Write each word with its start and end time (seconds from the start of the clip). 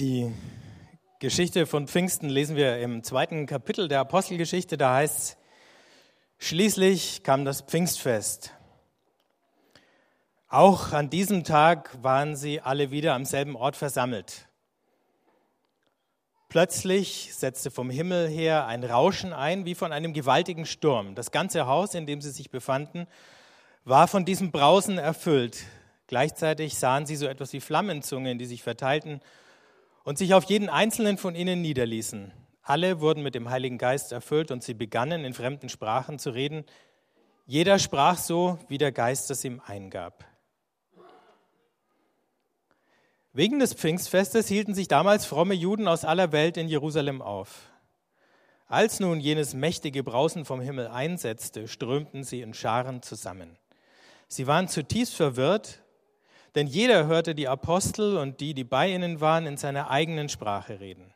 Die 0.00 0.34
Geschichte 1.20 1.64
von 1.64 1.86
Pfingsten 1.86 2.28
lesen 2.28 2.56
wir 2.56 2.80
im 2.80 3.04
zweiten 3.04 3.46
Kapitel 3.46 3.86
der 3.86 4.00
Apostelgeschichte. 4.00 4.76
Da 4.76 4.96
heißt 4.96 5.16
es, 5.18 5.36
schließlich 6.38 7.22
kam 7.22 7.44
das 7.44 7.60
Pfingstfest. 7.60 8.52
Auch 10.48 10.92
an 10.92 11.08
diesem 11.08 11.44
Tag 11.44 11.96
waren 12.02 12.34
sie 12.34 12.60
alle 12.60 12.90
wieder 12.90 13.14
am 13.14 13.24
selben 13.24 13.54
Ort 13.54 13.76
versammelt. 13.76 14.48
Plötzlich 16.48 17.32
setzte 17.32 17.70
vom 17.70 17.90
Himmel 17.90 18.26
her 18.26 18.66
ein 18.66 18.82
Rauschen 18.82 19.32
ein, 19.32 19.66
wie 19.66 19.76
von 19.76 19.92
einem 19.92 20.12
gewaltigen 20.12 20.66
Sturm. 20.66 21.14
Das 21.14 21.30
ganze 21.30 21.68
Haus, 21.68 21.94
in 21.94 22.06
dem 22.06 22.20
sie 22.20 22.30
sich 22.30 22.50
befanden, 22.50 23.06
war 23.84 24.08
von 24.08 24.24
diesem 24.24 24.50
Brausen 24.50 24.98
erfüllt. 24.98 25.58
Gleichzeitig 26.08 26.74
sahen 26.74 27.06
sie 27.06 27.14
so 27.14 27.26
etwas 27.26 27.52
wie 27.52 27.60
Flammenzungen, 27.60 28.36
die 28.36 28.46
sich 28.46 28.64
verteilten 28.64 29.20
und 30.04 30.18
sich 30.18 30.34
auf 30.34 30.44
jeden 30.44 30.68
einzelnen 30.68 31.18
von 31.18 31.34
ihnen 31.34 31.60
niederließen. 31.60 32.32
Alle 32.62 33.00
wurden 33.00 33.22
mit 33.22 33.34
dem 33.34 33.50
Heiligen 33.50 33.78
Geist 33.78 34.12
erfüllt 34.12 34.50
und 34.50 34.62
sie 34.62 34.74
begannen 34.74 35.24
in 35.24 35.34
fremden 35.34 35.68
Sprachen 35.68 36.18
zu 36.18 36.30
reden. 36.30 36.64
Jeder 37.46 37.78
sprach 37.78 38.18
so, 38.18 38.58
wie 38.68 38.78
der 38.78 38.92
Geist 38.92 39.30
es 39.30 39.44
ihm 39.44 39.60
eingab. 39.66 40.24
Wegen 43.32 43.60
des 43.60 43.74
Pfingstfestes 43.74 44.48
hielten 44.48 44.74
sich 44.74 44.88
damals 44.88 45.24
fromme 45.24 45.54
Juden 45.54 45.86
aus 45.86 46.04
aller 46.04 46.32
Welt 46.32 46.56
in 46.56 46.68
Jerusalem 46.68 47.22
auf. 47.22 47.70
Als 48.66 49.00
nun 49.00 49.20
jenes 49.20 49.54
mächtige 49.54 50.04
Brausen 50.04 50.44
vom 50.44 50.60
Himmel 50.60 50.88
einsetzte, 50.88 51.66
strömten 51.66 52.24
sie 52.24 52.40
in 52.40 52.54
Scharen 52.54 53.02
zusammen. 53.02 53.56
Sie 54.28 54.46
waren 54.46 54.68
zutiefst 54.68 55.14
verwirrt 55.14 55.82
denn 56.54 56.66
jeder 56.66 57.06
hörte 57.06 57.34
die 57.34 57.48
Apostel 57.48 58.16
und 58.16 58.40
die, 58.40 58.54
die 58.54 58.64
bei 58.64 58.92
ihnen 58.92 59.20
waren, 59.20 59.46
in 59.46 59.56
seiner 59.56 59.90
eigenen 59.90 60.28
Sprache 60.28 60.80
reden. 60.80 61.12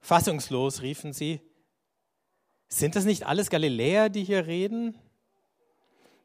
Fassungslos 0.00 0.82
riefen 0.82 1.12
sie, 1.12 1.40
sind 2.68 2.96
das 2.96 3.04
nicht 3.04 3.26
alles 3.26 3.50
Galiläer, 3.50 4.08
die 4.08 4.24
hier 4.24 4.46
reden? 4.46 4.94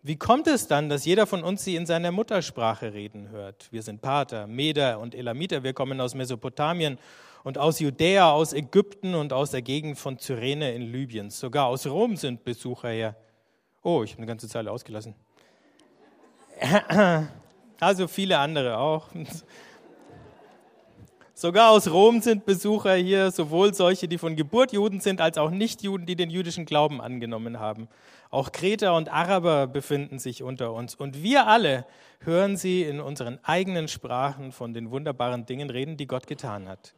Wie 0.04 0.18
kommt 0.18 0.46
es 0.46 0.68
dann, 0.68 0.88
dass 0.88 1.04
jeder 1.04 1.26
von 1.26 1.44
uns 1.44 1.64
sie 1.64 1.76
in 1.76 1.88
seiner 1.88 2.12
Muttersprache 2.12 2.94
reden 2.94 3.30
hört? 3.30 3.72
Wir 3.72 3.82
sind 3.82 4.02
Pater, 4.02 4.46
Meder 4.46 5.00
und 5.00 5.16
Elamiter, 5.16 5.64
wir 5.64 5.74
kommen 5.74 6.00
aus 6.00 6.14
Mesopotamien 6.14 7.00
und 7.44 7.58
aus 7.58 7.80
Judäa, 7.80 8.32
aus 8.32 8.54
Ägypten 8.54 9.16
und 9.16 9.34
aus 9.34 9.50
der 9.50 9.64
Gegend 9.64 9.98
von 9.98 10.20
Cyrene 10.20 10.74
in 10.74 10.84
Libyen. 10.84 11.32
Sogar 11.32 11.66
aus 11.66 11.88
Rom 11.88 12.16
sind 12.18 12.44
Besucher 12.44 12.90
her. 12.90 13.16
Oh, 13.82 14.04
ich 14.04 14.12
habe 14.12 14.20
eine 14.20 14.28
ganze 14.28 14.48
Zeile 14.48 14.72
ausgelassen. 14.72 15.16
Also 17.80 18.08
viele 18.08 18.38
andere 18.40 18.78
auch. 18.78 19.10
Sogar 21.38 21.72
aus 21.72 21.92
Rom 21.92 22.22
sind 22.22 22.46
Besucher 22.46 22.96
hier, 22.96 23.30
sowohl 23.30 23.74
solche, 23.74 24.08
die 24.08 24.18
von 24.18 24.38
Geburt 24.38 24.72
Juden 24.72 25.02
sind, 25.02 25.20
als 25.20 25.38
auch 25.38 25.50
Nichtjuden, 25.50 26.06
die 26.06 26.16
den 26.16 26.30
jüdischen 26.30 26.66
Glauben 26.66 27.02
angenommen 27.02 27.60
haben. 27.60 27.90
Auch 28.32 28.54
Kreter 28.54 28.96
und 28.96 29.10
Araber 29.10 29.68
befinden 29.68 30.18
sich 30.18 30.44
unter 30.44 30.72
uns. 30.72 30.96
Und 30.96 31.24
wir 31.24 31.48
alle 31.48 31.86
hören 32.22 32.56
sie 32.56 32.84
in 32.84 33.02
unseren 33.02 33.38
eigenen 33.44 33.90
Sprachen 33.90 34.54
von 34.54 34.74
den 34.74 34.92
wunderbaren 34.92 35.46
Dingen 35.46 35.70
reden, 35.70 35.98
die 35.98 36.08
Gott 36.08 36.26
getan 36.26 36.70
hat. 36.70 36.94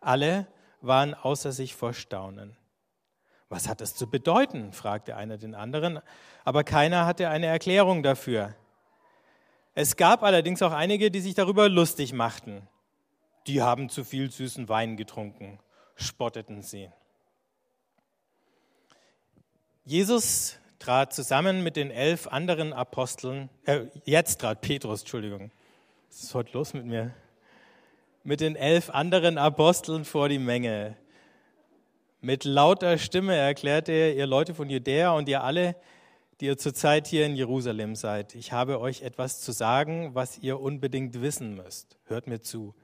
Alle 0.00 0.48
waren 0.80 1.14
außer 1.14 1.52
sich 1.52 1.76
vor 1.76 1.92
Staunen. 1.92 2.56
Was 3.48 3.68
hat 3.68 3.80
das 3.80 3.94
zu 3.94 4.10
bedeuten? 4.10 4.72
fragte 4.72 5.16
einer 5.16 5.38
den 5.38 5.54
anderen, 5.54 6.00
aber 6.44 6.64
keiner 6.64 7.06
hatte 7.06 7.28
eine 7.28 7.46
Erklärung 7.46 8.02
dafür. 8.02 8.54
Es 9.74 9.96
gab 9.96 10.22
allerdings 10.22 10.62
auch 10.62 10.72
einige, 10.72 11.10
die 11.10 11.20
sich 11.20 11.34
darüber 11.34 11.68
lustig 11.68 12.12
machten. 12.12 12.66
Die 13.46 13.62
haben 13.62 13.88
zu 13.88 14.04
viel 14.04 14.30
süßen 14.30 14.68
Wein 14.68 14.96
getrunken, 14.96 15.58
spotteten 15.94 16.62
sie. 16.62 16.90
Jesus 19.84 20.58
trat 20.78 21.12
zusammen 21.12 21.62
mit 21.62 21.76
den 21.76 21.90
elf 21.90 22.26
anderen 22.26 22.72
Aposteln, 22.72 23.48
äh, 23.64 23.86
jetzt 24.04 24.40
trat 24.40 24.60
Petrus, 24.60 25.00
Entschuldigung, 25.00 25.50
was 26.08 26.22
ist 26.22 26.34
heute 26.34 26.52
los 26.52 26.74
mit 26.74 26.84
mir? 26.84 27.14
Mit 28.22 28.40
den 28.40 28.56
elf 28.56 28.90
anderen 28.90 29.38
Aposteln 29.38 30.04
vor 30.04 30.28
die 30.28 30.38
Menge. 30.38 30.96
Mit 32.20 32.44
lauter 32.44 32.98
Stimme 32.98 33.34
erklärte 33.34 33.92
er, 33.92 34.14
ihr 34.14 34.26
Leute 34.26 34.54
von 34.54 34.68
Judäa 34.68 35.12
und 35.12 35.28
ihr 35.28 35.42
alle, 35.42 35.76
die 36.40 36.46
ihr 36.46 36.56
zurzeit 36.56 37.06
hier 37.06 37.26
in 37.26 37.36
Jerusalem 37.36 37.94
seid. 37.94 38.34
Ich 38.34 38.52
habe 38.52 38.80
euch 38.80 39.02
etwas 39.02 39.40
zu 39.42 39.52
sagen, 39.52 40.14
was 40.14 40.38
ihr 40.38 40.58
unbedingt 40.58 41.20
wissen 41.20 41.54
müsst. 41.54 41.98
Hört 42.06 42.26
mir 42.26 42.40
zu. 42.40 42.74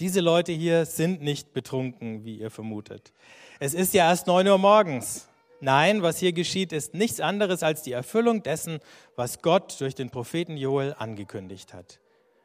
Diese 0.00 0.20
Leute 0.20 0.52
hier 0.52 0.84
sind 0.84 1.22
nicht 1.22 1.52
betrunken, 1.52 2.24
wie 2.24 2.38
ihr 2.38 2.50
vermutet. 2.50 3.12
Es 3.60 3.74
ist 3.74 3.94
ja 3.94 4.08
erst 4.08 4.26
neun 4.26 4.48
Uhr 4.48 4.58
morgens. 4.58 5.28
Nein, 5.60 6.02
was 6.02 6.18
hier 6.18 6.32
geschieht, 6.32 6.72
ist 6.72 6.94
nichts 6.94 7.20
anderes 7.20 7.62
als 7.62 7.82
die 7.82 7.92
Erfüllung 7.92 8.42
dessen, 8.42 8.80
was 9.16 9.42
Gott 9.42 9.80
durch 9.80 9.94
den 9.94 10.10
Propheten 10.10 10.56
Joel 10.56 10.94
angekündigt 10.98 11.74
hat. 11.74 12.00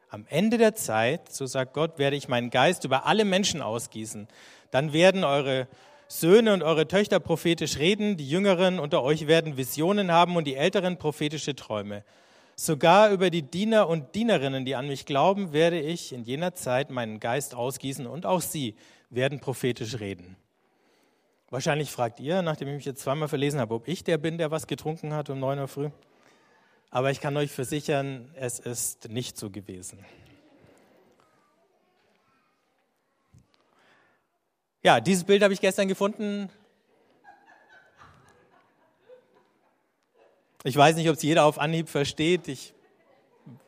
Am 0.08 0.26
Ende 0.28 0.58
der 0.58 0.74
Zeit, 0.74 1.32
so 1.32 1.46
sagt 1.46 1.74
Gott, 1.74 1.98
werde 1.98 2.16
ich 2.16 2.28
meinen 2.28 2.50
Geist 2.50 2.84
über 2.84 3.06
alle 3.06 3.24
Menschen 3.24 3.62
ausgießen. 3.62 4.28
Dann 4.70 4.92
werden 4.92 5.24
eure 5.24 5.68
Söhne 6.16 6.52
und 6.52 6.62
eure 6.62 6.86
Töchter 6.86 7.18
prophetisch 7.18 7.78
reden, 7.78 8.16
die 8.16 8.30
Jüngeren 8.30 8.78
unter 8.78 9.02
euch 9.02 9.26
werden 9.26 9.56
Visionen 9.56 10.12
haben 10.12 10.36
und 10.36 10.46
die 10.46 10.54
Älteren 10.54 10.96
prophetische 10.96 11.56
Träume. 11.56 12.04
Sogar 12.54 13.10
über 13.10 13.30
die 13.30 13.42
Diener 13.42 13.88
und 13.88 14.14
Dienerinnen, 14.14 14.64
die 14.64 14.76
an 14.76 14.86
mich 14.86 15.06
glauben, 15.06 15.52
werde 15.52 15.80
ich 15.80 16.12
in 16.12 16.22
jener 16.22 16.54
Zeit 16.54 16.88
meinen 16.88 17.18
Geist 17.18 17.56
ausgießen 17.56 18.06
und 18.06 18.26
auch 18.26 18.42
sie 18.42 18.76
werden 19.10 19.40
prophetisch 19.40 19.98
reden. 19.98 20.36
Wahrscheinlich 21.50 21.90
fragt 21.90 22.20
ihr, 22.20 22.42
nachdem 22.42 22.68
ich 22.68 22.74
mich 22.76 22.84
jetzt 22.84 23.02
zweimal 23.02 23.26
verlesen 23.26 23.58
habe, 23.58 23.74
ob 23.74 23.88
ich 23.88 24.04
der 24.04 24.18
bin, 24.18 24.38
der 24.38 24.52
was 24.52 24.68
getrunken 24.68 25.14
hat 25.14 25.30
um 25.30 25.40
9 25.40 25.58
Uhr 25.58 25.66
früh. 25.66 25.90
Aber 26.90 27.10
ich 27.10 27.20
kann 27.20 27.36
euch 27.36 27.50
versichern, 27.50 28.30
es 28.36 28.60
ist 28.60 29.08
nicht 29.08 29.36
so 29.36 29.50
gewesen. 29.50 29.98
Ja, 34.84 35.00
dieses 35.00 35.24
Bild 35.24 35.42
habe 35.42 35.54
ich 35.54 35.62
gestern 35.62 35.88
gefunden. 35.88 36.50
Ich 40.62 40.76
weiß 40.76 40.96
nicht, 40.96 41.08
ob 41.08 41.16
es 41.16 41.22
jeder 41.22 41.46
auf 41.46 41.58
Anhieb 41.58 41.88
versteht. 41.88 42.48
Ich 42.48 42.74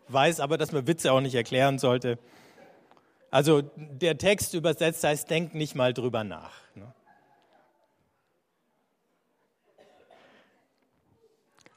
weiß 0.08 0.40
aber, 0.40 0.58
dass 0.58 0.72
man 0.72 0.86
Witze 0.86 1.10
auch 1.12 1.22
nicht 1.22 1.34
erklären 1.34 1.78
sollte. 1.78 2.18
Also 3.30 3.62
der 3.76 4.18
Text 4.18 4.52
übersetzt 4.52 5.04
heißt, 5.04 5.30
denk 5.30 5.54
nicht 5.54 5.74
mal 5.74 5.94
drüber 5.94 6.22
nach. 6.22 6.52
Ne? 6.74 6.92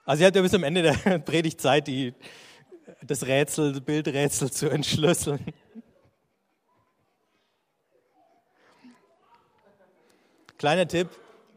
Also 0.03 0.21
ihr 0.21 0.27
habt 0.27 0.35
ja 0.35 0.41
bis 0.41 0.51
zum 0.51 0.63
Ende 0.66 0.81
der 0.81 1.19
Predigt 1.19 1.61
Zeit, 1.61 1.88
die, 1.88 2.13
das 3.01 3.25
Rätsel, 3.25 3.79
Bildrätsel 3.79 4.51
zu 4.51 4.69
entschlüsseln. 4.69 5.53
Kleiner 10.59 10.89
Tipp, 10.89 11.07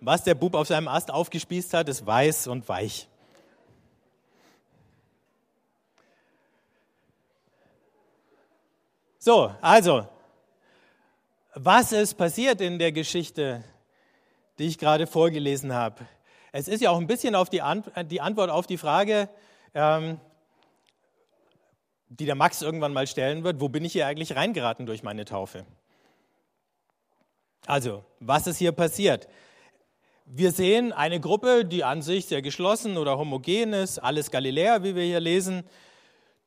was 0.01 0.23
der 0.23 0.37
Bub 0.37 0.55
auf 0.55 0.69
seinem 0.69 0.87
Ast 0.87 1.11
aufgespießt 1.11 1.75
hat, 1.75 1.89
ist 1.89 2.07
weiß 2.07 2.47
und 2.47 2.69
weich. 2.69 3.09
So, 9.19 9.53
also, 9.61 10.07
was 11.55 11.91
ist 11.91 12.15
passiert 12.15 12.61
in 12.61 12.79
der 12.79 12.93
Geschichte, 12.93 13.65
die 14.61 14.67
ich 14.69 14.79
gerade 14.79 15.09
vorgelesen 15.09 15.73
habe? 15.75 16.07
Es 16.53 16.69
ist 16.69 16.81
ja 16.81 16.91
auch 16.91 16.99
ein 16.99 17.09
bisschen 17.09 17.35
auf 17.35 17.51
die, 17.51 17.61
Ant 17.61 17.91
die 18.09 18.21
Antwort 18.21 18.51
auf 18.51 18.69
die 18.69 18.79
Frage, 18.79 19.29
ähm, 19.75 20.21
die 22.09 22.27
der 22.27 22.37
Max 22.37 22.63
irgendwann 22.63 22.93
mal 22.93 23.09
stellen 23.09 23.43
wird, 23.43 23.61
wo 23.61 23.69
bin 23.69 23.85
ich 23.85 23.95
hier 23.95 24.07
eigentlich 24.07 24.37
reingeraten 24.37 24.87
durch 24.87 25.03
meine 25.03 25.25
Taufe? 25.25 25.67
Also, 27.67 28.05
was 28.19 28.47
ist 28.47 28.59
hier 28.59 28.73
passiert? 28.73 29.29
Wir 30.27 30.51
sehen 30.51 30.93
eine 30.93 31.21
Gruppe, 31.21 31.65
die 31.65 31.85
an 31.85 32.03
sich 32.03 32.27
sehr 32.27 32.43
geschlossen 32.43 32.97
oder 32.97 33.19
homogen 33.19 33.73
ist, 33.73 33.99
alles 33.99 34.31
Galiläer, 34.31 34.83
wie 34.83 34.97
wir 34.97 35.05
hier 35.05 35.21
lesen, 35.21 35.65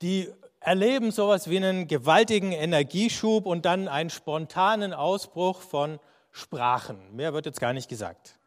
die 0.02 0.30
erleben 0.60 1.12
sowas 1.12 1.50
wie 1.50 1.58
einen 1.58 1.88
gewaltigen 1.88 2.52
Energieschub 2.52 3.46
und 3.46 3.66
dann 3.66 3.88
einen 3.88 4.10
spontanen 4.10 4.94
Ausbruch 4.94 5.62
von 5.62 6.00
Sprachen. 6.32 7.16
Mehr 7.16 7.34
wird 7.34 7.46
jetzt 7.46 7.60
gar 7.60 7.72
nicht 7.72 7.88
gesagt 7.88 8.38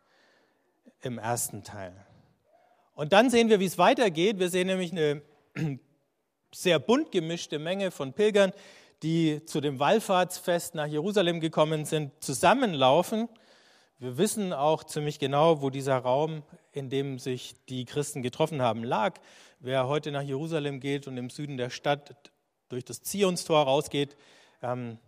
im 1.00 1.18
ersten 1.18 1.62
Teil. 1.62 1.94
Und 2.94 3.12
dann 3.12 3.30
sehen 3.30 3.48
wir, 3.48 3.60
wie 3.60 3.66
es 3.66 3.78
weitergeht. 3.78 4.40
Wir 4.40 4.50
sehen 4.50 4.66
nämlich 4.66 4.90
eine 4.90 5.22
sehr 6.52 6.80
bunt 6.80 7.12
gemischte 7.12 7.58
Menge 7.58 7.92
von 7.92 8.12
Pilgern, 8.12 8.52
die 9.02 9.44
zu 9.44 9.60
dem 9.60 9.78
Wallfahrtsfest 9.78 10.74
nach 10.74 10.86
Jerusalem 10.86 11.40
gekommen 11.40 11.84
sind, 11.84 12.12
zusammenlaufen. 12.22 13.28
Wir 13.98 14.18
wissen 14.18 14.52
auch 14.52 14.84
ziemlich 14.84 15.18
genau, 15.18 15.62
wo 15.62 15.70
dieser 15.70 15.98
Raum, 15.98 16.42
in 16.72 16.90
dem 16.90 17.18
sich 17.18 17.54
die 17.68 17.84
Christen 17.84 18.22
getroffen 18.22 18.62
haben, 18.62 18.84
lag. 18.84 19.18
Wer 19.60 19.88
heute 19.88 20.12
nach 20.12 20.22
Jerusalem 20.22 20.80
geht 20.80 21.06
und 21.06 21.16
im 21.16 21.30
Süden 21.30 21.56
der 21.56 21.70
Stadt 21.70 22.14
durch 22.68 22.84
das 22.84 23.02
Zionstor 23.02 23.62
rausgeht, 23.62 24.16
ähm, 24.62 24.98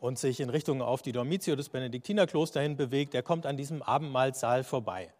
und 0.00 0.18
sich 0.18 0.40
in 0.40 0.50
Richtung 0.50 0.82
auf 0.82 1.02
die 1.02 1.12
Dormitio 1.12 1.56
des 1.56 1.68
Benediktinerkloster 1.68 2.60
hin 2.60 2.76
bewegt, 2.76 3.14
der 3.14 3.22
kommt 3.22 3.46
an 3.46 3.56
diesem 3.56 3.82
Abendmahlsaal 3.82 4.62
vorbei. 4.64 5.12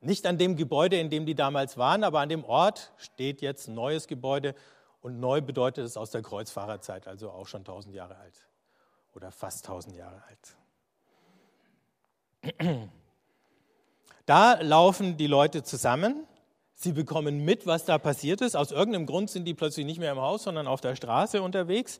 Nicht 0.00 0.26
an 0.26 0.38
dem 0.38 0.56
Gebäude, 0.56 0.98
in 0.98 1.10
dem 1.10 1.26
die 1.26 1.34
damals 1.34 1.78
waren, 1.78 2.04
aber 2.04 2.20
an 2.20 2.28
dem 2.28 2.44
Ort 2.44 2.92
steht 2.98 3.40
jetzt 3.42 3.68
ein 3.68 3.74
neues 3.74 4.06
Gebäude 4.06 4.54
und 5.04 5.20
neu 5.20 5.42
bedeutet 5.42 5.84
es 5.84 5.98
aus 5.98 6.10
der 6.12 6.22
Kreuzfahrerzeit, 6.22 7.06
also 7.06 7.30
auch 7.30 7.46
schon 7.46 7.60
1000 7.60 7.94
Jahre 7.94 8.16
alt 8.16 8.48
oder 9.14 9.30
fast 9.30 9.66
1000 9.68 9.96
Jahre 9.96 10.22
alt. 12.40 12.88
Da 14.26 14.54
laufen 14.62 15.18
die 15.18 15.26
Leute 15.26 15.62
zusammen, 15.62 16.26
sie 16.72 16.92
bekommen 16.92 17.44
mit, 17.44 17.66
was 17.66 17.84
da 17.84 17.98
passiert 17.98 18.40
ist. 18.40 18.56
Aus 18.56 18.72
irgendeinem 18.72 19.04
Grund 19.04 19.28
sind 19.28 19.44
die 19.44 19.52
plötzlich 19.52 19.84
nicht 19.84 19.98
mehr 19.98 20.12
im 20.12 20.18
Haus, 20.22 20.44
sondern 20.44 20.66
auf 20.66 20.80
der 20.80 20.96
Straße 20.96 21.42
unterwegs. 21.42 21.98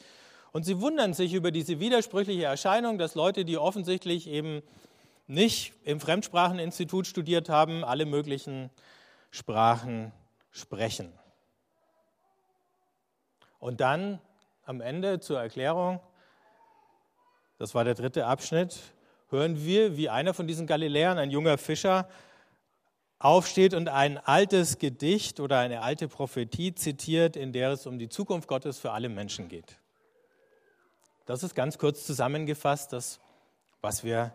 Und 0.52 0.62
sie 0.62 0.80
wundern 0.80 1.12
sich 1.12 1.34
über 1.34 1.50
diese 1.50 1.80
widersprüchliche 1.80 2.44
Erscheinung, 2.44 2.96
dass 2.96 3.14
Leute, 3.14 3.44
die 3.44 3.58
offensichtlich 3.58 4.26
eben 4.26 4.62
nicht 5.26 5.74
im 5.84 6.00
Fremdspracheninstitut 6.00 7.06
studiert 7.06 7.50
haben, 7.50 7.84
alle 7.84 8.06
möglichen 8.06 8.70
Sprachen 9.30 10.10
sprechen. 10.50 11.12
Und 13.64 13.80
dann 13.80 14.20
am 14.66 14.82
Ende 14.82 15.20
zur 15.20 15.40
Erklärung, 15.40 15.98
das 17.56 17.74
war 17.74 17.82
der 17.82 17.94
dritte 17.94 18.26
Abschnitt, 18.26 18.78
hören 19.30 19.64
wir, 19.64 19.96
wie 19.96 20.10
einer 20.10 20.34
von 20.34 20.46
diesen 20.46 20.66
Galiläern, 20.66 21.16
ein 21.16 21.30
junger 21.30 21.56
Fischer, 21.56 22.06
aufsteht 23.18 23.72
und 23.72 23.88
ein 23.88 24.18
altes 24.18 24.78
Gedicht 24.78 25.40
oder 25.40 25.60
eine 25.60 25.80
alte 25.80 26.08
Prophetie 26.08 26.74
zitiert, 26.74 27.36
in 27.36 27.54
der 27.54 27.70
es 27.70 27.86
um 27.86 27.98
die 27.98 28.10
Zukunft 28.10 28.48
Gottes 28.48 28.78
für 28.78 28.92
alle 28.92 29.08
Menschen 29.08 29.48
geht. 29.48 29.78
Das 31.24 31.42
ist 31.42 31.54
ganz 31.54 31.78
kurz 31.78 32.04
zusammengefasst 32.04 32.92
das, 32.92 33.18
was 33.80 34.04
wir 34.04 34.34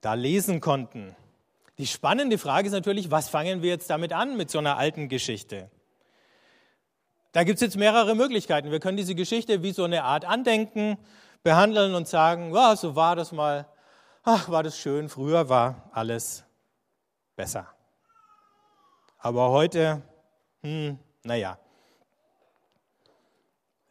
da 0.00 0.14
lesen 0.14 0.62
konnten. 0.62 1.14
Die 1.76 1.86
spannende 1.86 2.38
Frage 2.38 2.68
ist 2.68 2.72
natürlich, 2.72 3.10
was 3.10 3.28
fangen 3.28 3.60
wir 3.60 3.68
jetzt 3.68 3.90
damit 3.90 4.14
an 4.14 4.38
mit 4.38 4.50
so 4.50 4.60
einer 4.60 4.78
alten 4.78 5.10
Geschichte? 5.10 5.68
Da 7.34 7.42
gibt 7.42 7.56
es 7.56 7.62
jetzt 7.62 7.76
mehrere 7.76 8.14
Möglichkeiten. 8.14 8.70
Wir 8.70 8.78
können 8.78 8.96
diese 8.96 9.16
Geschichte 9.16 9.64
wie 9.64 9.72
so 9.72 9.82
eine 9.82 10.04
Art 10.04 10.24
Andenken 10.24 10.96
behandeln 11.42 11.96
und 11.96 12.06
sagen, 12.06 12.54
ja, 12.54 12.76
so 12.76 12.94
war 12.94 13.16
das 13.16 13.32
mal, 13.32 13.66
ach, 14.22 14.48
war 14.50 14.62
das 14.62 14.78
schön, 14.78 15.08
früher 15.08 15.48
war 15.48 15.90
alles 15.90 16.44
besser. 17.34 17.66
Aber 19.18 19.50
heute, 19.50 20.00
hm, 20.62 20.96
naja. 21.24 21.58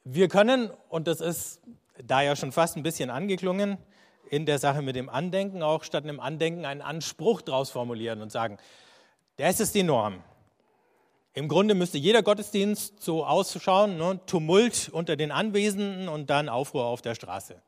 Wir 0.05 0.29
können, 0.29 0.71
und 0.87 1.09
das 1.09 1.19
ist 1.19 1.59
da 2.01 2.21
ja 2.21 2.37
schon 2.37 2.53
fast 2.53 2.77
ein 2.77 2.83
bisschen 2.83 3.09
angeklungen, 3.09 3.77
in 4.29 4.45
der 4.45 4.57
Sache 4.57 4.81
mit 4.81 4.95
dem 4.95 5.09
Andenken 5.09 5.63
auch 5.63 5.83
statt 5.83 6.05
einem 6.05 6.21
Andenken 6.21 6.63
einen 6.63 6.81
Anspruch 6.81 7.41
daraus 7.41 7.71
formulieren 7.71 8.21
und 8.21 8.31
sagen, 8.31 8.57
das 9.35 9.59
ist 9.59 9.75
die 9.75 9.83
Norm. 9.83 10.23
Im 11.33 11.47
Grunde 11.47 11.73
müsste 11.73 11.97
jeder 11.97 12.21
Gottesdienst 12.21 13.01
so 13.01 13.25
ausschauen, 13.25 13.97
ne? 13.97 14.19
Tumult 14.27 14.89
unter 14.89 15.15
den 15.15 15.31
Anwesenden 15.31 16.07
und 16.07 16.29
dann 16.29 16.47
Aufruhr 16.47 16.85
auf 16.85 17.01
der 17.01 17.15
Straße. 17.15 17.59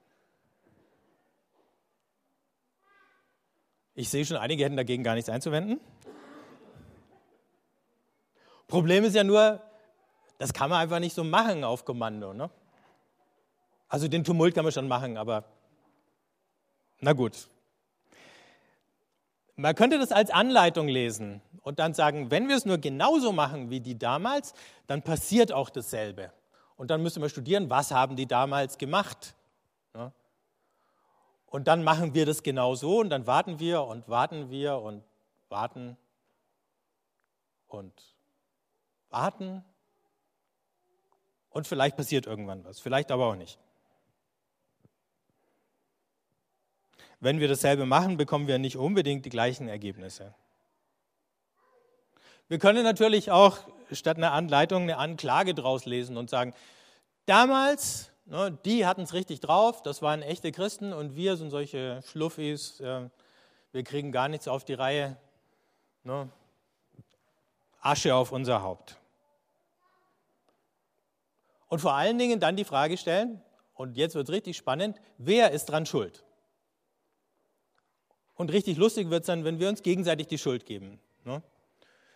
Ich 3.95 4.09
sehe 4.09 4.25
schon, 4.25 4.37
einige 4.37 4.63
hätten 4.63 4.77
dagegen 4.77 5.03
gar 5.03 5.15
nichts 5.15 5.29
einzuwenden. 5.29 5.79
Problem 8.67 9.03
ist 9.03 9.15
ja 9.15 9.23
nur, 9.23 9.61
das 10.37 10.53
kann 10.53 10.69
man 10.69 10.81
einfach 10.81 10.99
nicht 10.99 11.15
so 11.15 11.23
machen 11.23 11.63
auf 11.63 11.85
Kommando. 11.85 12.33
Ne? 12.33 12.49
Also 13.87 14.07
den 14.07 14.23
Tumult 14.23 14.53
kann 14.53 14.65
man 14.65 14.73
schon 14.73 14.87
machen, 14.87 15.17
aber 15.17 15.45
na 16.99 17.13
gut, 17.13 17.47
man 19.55 19.75
könnte 19.75 19.97
das 19.99 20.11
als 20.11 20.29
Anleitung 20.29 20.87
lesen 20.87 21.41
und 21.61 21.79
dann 21.79 21.93
sagen, 21.93 22.29
wenn 22.31 22.47
wir 22.47 22.55
es 22.55 22.65
nur 22.65 22.77
genauso 22.77 23.31
machen 23.31 23.69
wie 23.69 23.79
die 23.79 23.97
damals, 23.97 24.53
dann 24.87 25.01
passiert 25.01 25.51
auch 25.51 25.69
dasselbe. 25.69 26.31
Und 26.75 26.91
dann 26.91 27.01
müssen 27.01 27.21
wir 27.21 27.29
studieren, 27.29 27.69
was 27.69 27.91
haben 27.91 28.15
die 28.15 28.27
damals 28.27 28.77
gemacht. 28.77 29.35
Und 31.47 31.69
dann 31.69 31.83
machen 31.83 32.13
wir 32.13 32.25
das 32.25 32.43
genau 32.43 32.75
so 32.75 32.99
und 32.99 33.09
dann 33.09 33.27
warten 33.27 33.59
wir 33.59 33.83
und 33.83 34.09
warten 34.09 34.49
wir 34.49 34.77
und 34.77 35.03
warten 35.47 35.95
und 37.67 37.93
warten. 39.09 39.63
Und 41.49 41.65
vielleicht 41.65 41.95
passiert 41.95 42.25
irgendwann 42.25 42.65
was, 42.65 42.81
vielleicht 42.81 43.09
aber 43.09 43.27
auch 43.27 43.35
nicht. 43.35 43.57
Wenn 47.19 47.39
wir 47.39 47.47
dasselbe 47.47 47.85
machen, 47.85 48.17
bekommen 48.17 48.47
wir 48.47 48.57
nicht 48.59 48.77
unbedingt 48.77 49.25
die 49.25 49.29
gleichen 49.29 49.67
Ergebnisse. 49.67 50.33
Wir 52.47 52.59
können 52.59 52.83
natürlich 52.83 53.31
auch 53.31 53.59
statt 53.91 54.17
einer 54.17 54.31
Anleitung 54.31 54.83
eine 54.83 54.97
Anklage 54.97 55.53
draus 55.53 55.85
lesen 55.85 56.17
und 56.17 56.29
sagen, 56.29 56.53
damals, 57.25 58.11
ne, 58.25 58.57
die 58.65 58.85
hatten 58.85 59.01
es 59.01 59.13
richtig 59.13 59.39
drauf, 59.39 59.81
das 59.81 60.01
waren 60.01 60.21
echte 60.21 60.51
Christen 60.51 60.93
und 60.93 61.15
wir 61.15 61.37
sind 61.37 61.49
solche 61.49 62.01
Schluffis, 62.03 62.79
äh, 62.79 63.09
wir 63.71 63.83
kriegen 63.83 64.11
gar 64.11 64.27
nichts 64.27 64.47
auf 64.47 64.63
die 64.63 64.73
Reihe. 64.73 65.17
Ne, 66.03 66.29
Asche 67.81 68.15
auf 68.15 68.31
unser 68.31 68.63
Haupt. 68.63 68.97
Und 71.67 71.79
vor 71.79 71.93
allen 71.93 72.17
Dingen 72.17 72.39
dann 72.39 72.55
die 72.55 72.63
Frage 72.63 72.97
stellen, 72.97 73.41
und 73.73 73.97
jetzt 73.97 74.15
wird 74.15 74.27
es 74.27 74.33
richtig 74.33 74.57
spannend, 74.57 74.99
wer 75.17 75.51
ist 75.51 75.65
dran 75.65 75.85
schuld? 75.85 76.23
Und 78.35 78.51
richtig 78.51 78.77
lustig 78.77 79.09
wird 79.09 79.21
es 79.21 79.27
dann, 79.27 79.43
wenn 79.45 79.59
wir 79.59 79.69
uns 79.69 79.81
gegenseitig 79.81 80.27
die 80.27 80.37
Schuld 80.37 80.65
geben. 80.65 80.99
Ne? 81.23 81.41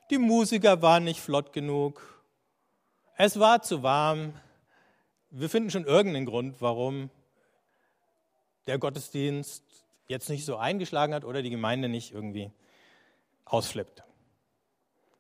Die 0.10 0.18
Musiker 0.18 0.82
waren 0.82 1.04
nicht 1.04 1.22
flott 1.22 1.54
genug. 1.54 2.24
Es 3.16 3.40
war 3.40 3.62
zu 3.62 3.84
warm. 3.84 4.34
Wir 5.30 5.50
finden 5.50 5.70
schon 5.70 5.86
irgendeinen 5.86 6.26
Grund, 6.26 6.62
warum 6.62 7.10
der 8.68 8.78
Gottesdienst 8.78 9.64
jetzt 10.08 10.30
nicht 10.30 10.46
so 10.46 10.58
eingeschlagen 10.58 11.14
hat 11.14 11.24
oder 11.24 11.42
die 11.42 11.50
Gemeinde 11.50 11.88
nicht 11.88 12.14
irgendwie 12.14 12.52
ausflippt. 13.46 14.04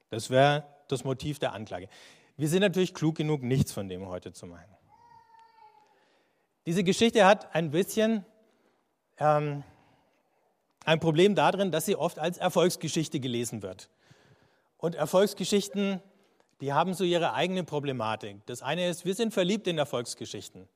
Das 0.10 0.30
wäre 0.30 0.66
das 0.88 1.04
Motiv 1.04 1.40
der 1.40 1.54
Anklage. 1.54 1.88
Wir 2.36 2.48
sind 2.48 2.62
natürlich 2.62 2.94
klug 2.94 3.16
genug, 3.16 3.44
nichts 3.44 3.72
von 3.72 3.88
dem 3.90 4.08
heute 4.08 4.34
zu 4.34 4.48
machen. 4.48 4.76
Diese 6.66 6.84
Geschichte 6.84 7.26
hat 7.26 7.54
ein 7.56 7.72
bisschen 7.72 8.26
ähm, 9.18 9.64
ein 10.86 11.00
Problem 11.00 11.36
darin, 11.36 11.72
dass 11.72 11.86
sie 11.86 11.96
oft 11.96 12.20
als 12.20 12.38
Erfolgsgeschichte 12.38 13.20
gelesen 13.20 13.62
wird. 13.62 13.90
Und 14.78 14.96
Erfolgsgeschichten, 14.96 16.02
die 16.62 16.74
haben 16.74 16.94
so 16.94 17.04
ihre 17.04 17.34
eigene 17.34 17.64
Problematik. 17.64 18.46
Das 18.46 18.62
eine 18.62 18.88
ist, 18.88 19.06
wir 19.06 19.16
sind 19.16 19.34
verliebt 19.34 19.68
in 19.68 19.78
Erfolgsgeschichten. 19.78 20.68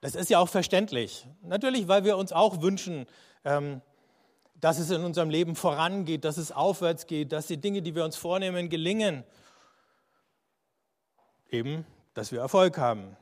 Das 0.00 0.14
ist 0.14 0.28
ja 0.28 0.38
auch 0.38 0.48
verständlich. 0.48 1.26
Natürlich, 1.42 1.88
weil 1.88 2.04
wir 2.04 2.16
uns 2.18 2.32
auch 2.32 2.60
wünschen, 2.60 3.06
ähm, 3.44 3.80
dass 4.60 4.78
es 4.78 4.90
in 4.90 5.02
unserem 5.02 5.30
Leben 5.30 5.56
vorangeht, 5.56 6.24
dass 6.24 6.36
es 6.36 6.52
aufwärts 6.52 7.06
geht, 7.06 7.32
dass 7.32 7.46
die 7.46 7.56
Dinge, 7.56 7.82
die 7.82 7.94
wir 7.94 8.04
uns 8.04 8.16
vornehmen, 8.16 8.68
gelingen. 8.68 9.24
Eben, 11.50 11.86
dass 12.14 12.32
wir 12.32 12.40
Erfolg 12.40 12.76
haben. 12.78 13.16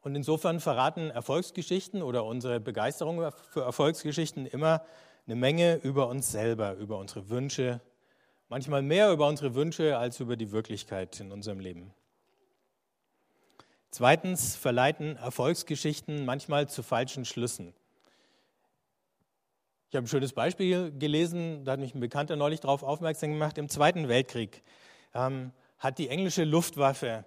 Und 0.00 0.14
insofern 0.14 0.60
verraten 0.60 1.10
Erfolgsgeschichten 1.10 2.02
oder 2.02 2.24
unsere 2.24 2.60
Begeisterung 2.60 3.30
für 3.50 3.62
Erfolgsgeschichten 3.62 4.46
immer 4.46 4.84
eine 5.26 5.36
Menge 5.36 5.76
über 5.76 6.08
uns 6.08 6.30
selber, 6.30 6.74
über 6.74 6.98
unsere 6.98 7.28
Wünsche, 7.28 7.80
manchmal 8.48 8.82
mehr 8.82 9.12
über 9.12 9.26
unsere 9.26 9.54
Wünsche 9.54 9.98
als 9.98 10.20
über 10.20 10.36
die 10.36 10.52
Wirklichkeit 10.52 11.20
in 11.20 11.32
unserem 11.32 11.60
Leben. 11.60 11.92
Zweitens 13.90 14.54
verleiten 14.56 15.16
Erfolgsgeschichten 15.16 16.24
manchmal 16.24 16.68
zu 16.68 16.82
falschen 16.82 17.24
Schlüssen. 17.24 17.74
Ich 19.90 19.96
habe 19.96 20.04
ein 20.04 20.08
schönes 20.08 20.34
Beispiel 20.34 20.92
gelesen, 20.92 21.64
da 21.64 21.72
hat 21.72 21.80
mich 21.80 21.94
ein 21.94 22.00
Bekannter 22.00 22.36
neulich 22.36 22.60
darauf 22.60 22.82
aufmerksam 22.82 23.30
gemacht. 23.30 23.56
Im 23.56 23.70
Zweiten 23.70 24.08
Weltkrieg 24.08 24.62
ähm, 25.14 25.52
hat 25.78 25.98
die 25.98 26.08
englische 26.08 26.44
Luftwaffe 26.44 27.24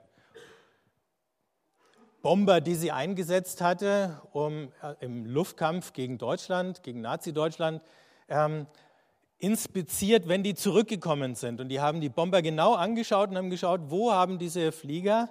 Bomber, 2.21 2.61
die 2.61 2.75
sie 2.75 2.91
eingesetzt 2.91 3.61
hatte, 3.61 4.21
um 4.31 4.71
äh, 4.83 4.93
im 4.99 5.25
Luftkampf 5.25 5.93
gegen 5.93 6.17
Deutschland, 6.17 6.83
gegen 6.83 7.01
Nazi-Deutschland, 7.01 7.81
ähm, 8.29 8.67
inspiziert, 9.39 10.27
wenn 10.27 10.43
die 10.43 10.53
zurückgekommen 10.53 11.35
sind. 11.35 11.59
Und 11.59 11.69
die 11.69 11.81
haben 11.81 11.99
die 11.99 12.09
Bomber 12.09 12.41
genau 12.41 12.75
angeschaut 12.75 13.29
und 13.29 13.37
haben 13.37 13.49
geschaut, 13.49 13.81
wo 13.85 14.11
haben 14.11 14.37
diese 14.37 14.71
Flieger 14.71 15.29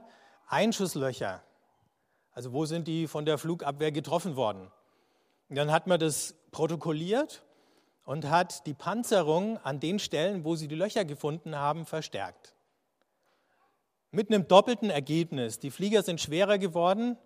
Einschusslöcher? 0.48 1.42
Also 2.32 2.52
wo 2.52 2.64
sind 2.64 2.88
die 2.88 3.06
von 3.06 3.24
der 3.24 3.38
Flugabwehr 3.38 3.92
getroffen 3.92 4.34
worden? 4.34 4.70
Und 5.48 5.56
dann 5.56 5.70
hat 5.70 5.86
man 5.86 6.00
das 6.00 6.34
protokolliert 6.50 7.44
und 8.04 8.28
hat 8.28 8.66
die 8.66 8.74
Panzerung 8.74 9.58
an 9.58 9.78
den 9.78 10.00
Stellen, 10.00 10.44
wo 10.44 10.56
sie 10.56 10.66
die 10.66 10.74
Löcher 10.74 11.04
gefunden 11.04 11.54
haben, 11.54 11.86
verstärkt. 11.86 12.54
Mit 14.12 14.28
einem 14.28 14.48
doppelten 14.48 14.90
Ergebnis. 14.90 15.58
Die 15.58 15.70
Flieger 15.70 16.02
sind 16.02 16.20
schwerer 16.20 16.58
geworden 16.58 17.16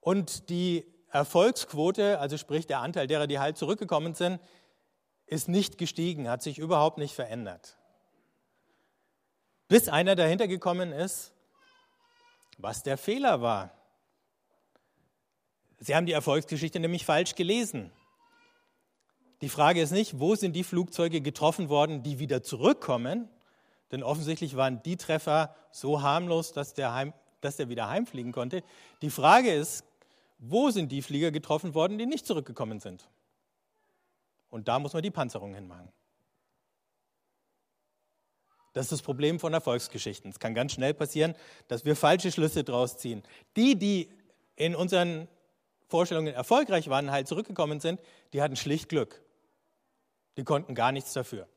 Und 0.00 0.48
die 0.48 0.86
Erfolgsquote, 1.10 2.18
also 2.18 2.36
sprich 2.36 2.66
der 2.66 2.80
Anteil 2.80 3.06
derer, 3.06 3.26
die 3.26 3.38
halt 3.38 3.56
zurückgekommen 3.56 4.14
sind, 4.14 4.40
ist 5.26 5.48
nicht 5.48 5.78
gestiegen, 5.78 6.28
hat 6.28 6.42
sich 6.42 6.58
überhaupt 6.58 6.98
nicht 6.98 7.14
verändert. 7.14 7.76
Bis 9.68 9.88
einer 9.88 10.16
dahinter 10.16 10.48
gekommen 10.48 10.92
ist, 10.92 11.34
was 12.56 12.82
der 12.82 12.96
Fehler 12.96 13.42
war. 13.42 13.72
Sie 15.78 15.94
haben 15.94 16.06
die 16.06 16.12
Erfolgsgeschichte 16.12 16.80
nämlich 16.80 17.04
falsch 17.04 17.34
gelesen. 17.34 17.92
Die 19.42 19.48
Frage 19.48 19.80
ist 19.80 19.92
nicht, 19.92 20.18
wo 20.18 20.34
sind 20.34 20.54
die 20.54 20.64
Flugzeuge 20.64 21.20
getroffen 21.20 21.68
worden, 21.68 22.02
die 22.02 22.18
wieder 22.18 22.42
zurückkommen, 22.42 23.28
denn 23.90 24.02
offensichtlich 24.02 24.56
waren 24.56 24.82
die 24.82 24.96
Treffer 24.96 25.54
so 25.70 26.02
harmlos, 26.02 26.52
dass 26.52 26.74
der, 26.74 26.94
heim, 26.94 27.12
dass 27.40 27.56
der 27.56 27.68
wieder 27.68 27.88
heimfliegen 27.88 28.32
konnte. 28.32 28.62
Die 29.02 29.10
Frage 29.10 29.52
ist, 29.52 29.84
wo 30.38 30.70
sind 30.70 30.92
die 30.92 31.02
Flieger 31.02 31.30
getroffen 31.30 31.74
worden, 31.74 31.98
die 31.98 32.06
nicht 32.06 32.26
zurückgekommen 32.26 32.80
sind? 32.80 33.08
Und 34.50 34.68
da 34.68 34.78
muss 34.78 34.92
man 34.92 35.02
die 35.02 35.10
Panzerung 35.10 35.54
hinmachen. 35.54 35.90
Das 38.72 38.86
ist 38.86 38.92
das 38.92 39.02
Problem 39.02 39.40
von 39.40 39.52
Erfolgsgeschichten. 39.52 40.30
Es 40.30 40.38
kann 40.38 40.54
ganz 40.54 40.72
schnell 40.72 40.94
passieren, 40.94 41.34
dass 41.66 41.84
wir 41.84 41.96
falsche 41.96 42.30
Schlüsse 42.30 42.64
draus 42.64 42.96
ziehen. 42.98 43.22
Die, 43.56 43.76
die 43.76 44.08
in 44.56 44.76
unseren 44.76 45.26
Vorstellungen 45.88 46.32
erfolgreich 46.34 46.88
waren, 46.88 47.10
halt 47.10 47.26
zurückgekommen 47.26 47.80
sind, 47.80 48.00
die 48.32 48.42
hatten 48.42 48.56
schlicht 48.56 48.88
Glück. 48.88 49.22
Die 50.36 50.44
konnten 50.44 50.74
gar 50.74 50.92
nichts 50.92 51.12
dafür. 51.12 51.48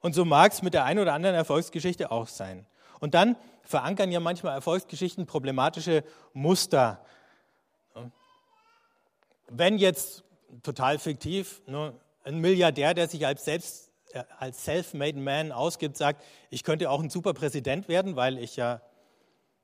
Und 0.00 0.14
so 0.14 0.24
mag 0.24 0.52
es 0.52 0.62
mit 0.62 0.74
der 0.74 0.84
einen 0.84 1.00
oder 1.00 1.14
anderen 1.14 1.34
Erfolgsgeschichte 1.34 2.10
auch 2.10 2.28
sein. 2.28 2.66
Und 3.00 3.14
dann 3.14 3.36
verankern 3.62 4.10
ja 4.10 4.20
manchmal 4.20 4.54
Erfolgsgeschichten 4.54 5.26
problematische 5.26 6.04
Muster. 6.32 7.04
Wenn 9.48 9.78
jetzt 9.78 10.24
total 10.62 10.98
fiktiv 10.98 11.60
ne, 11.66 11.94
ein 12.24 12.38
Milliardär, 12.38 12.94
der 12.94 13.08
sich 13.08 13.26
als 13.26 13.44
selbst 13.44 13.90
äh, 14.12 14.24
als 14.38 14.64
self-made 14.64 15.18
man 15.18 15.52
ausgibt, 15.52 15.96
sagt, 15.96 16.24
ich 16.50 16.64
könnte 16.64 16.90
auch 16.90 17.00
ein 17.00 17.10
super 17.10 17.34
Präsident 17.34 17.88
werden, 17.88 18.16
weil 18.16 18.38
ich 18.38 18.56
ja 18.56 18.80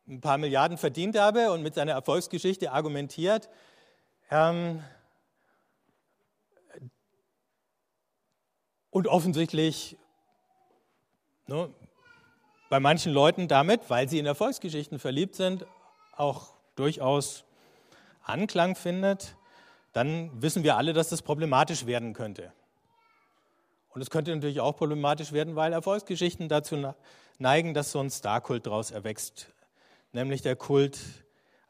ein 0.07 0.21
paar 0.21 0.37
Milliarden 0.37 0.77
verdient 0.77 1.19
habe 1.19 1.51
und 1.51 1.63
mit 1.63 1.75
seiner 1.75 1.93
Erfolgsgeschichte 1.93 2.73
argumentiert, 2.73 3.49
ähm, 4.31 4.83
Und 8.95 9.09
offensichtlich 9.09 9.99
ne, 11.47 11.73
bei 12.69 12.81
manchen 12.81 13.13
Leuten 13.13 13.49
damit, 13.49 13.89
weil 13.89 14.09
sie 14.09 14.19
in 14.19 14.27
Erfolgsgeschichten 14.27 14.99
verliebt 14.99 15.35
sind, 15.35 15.67
auch 16.17 16.55
durchaus 16.77 17.45
Anklang 18.23 18.75
findet, 18.75 19.37
dann 19.93 20.31
wissen 20.43 20.65
wir 20.65 20.77
alle, 20.77 20.93
dass 20.93 21.09
das 21.09 21.23
problematisch 21.23 21.87
werden 21.87 22.15
könnte. 22.15 22.53
Und 23.91 24.01
es 24.01 24.11
könnte 24.11 24.35
natürlich 24.35 24.61
auch 24.61 24.77
problematisch 24.77 25.33
werden, 25.33 25.55
weil 25.55 25.73
Erfolgsgeschichten 25.73 26.49
dazu 26.49 26.95
neigen, 27.39 27.75
dass 27.75 27.93
so 27.93 28.01
ein 28.01 28.11
Starkult 28.11 28.67
daraus 28.67 28.91
erwächst, 28.91 29.53
nämlich 30.13 30.43
der 30.43 30.57
Kult 30.57 30.99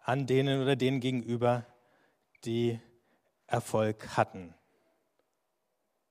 an 0.04 0.26
denen 0.26 0.62
oder 0.62 0.76
denen 0.76 1.00
gegenüber, 1.00 1.66
die 2.44 2.80
Erfolg 3.46 4.16
hatten 4.16 4.54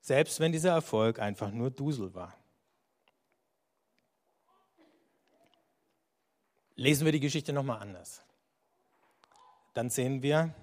selbst 0.04 0.42
wenn 0.42 0.52
dieser 0.52 0.72
Erfolg 0.72 1.18
einfach 1.20 1.50
nur 1.52 1.72
Dusel 1.72 2.14
war. 2.14 2.38
Lesen 6.76 7.06
wir 7.06 7.12
die 7.12 7.20
Geschichte 7.20 7.54
nochmal 7.54 7.82
anders. 7.82 8.24
Dann 9.74 9.90
sehen 9.90 10.22
wir, 10.22 10.54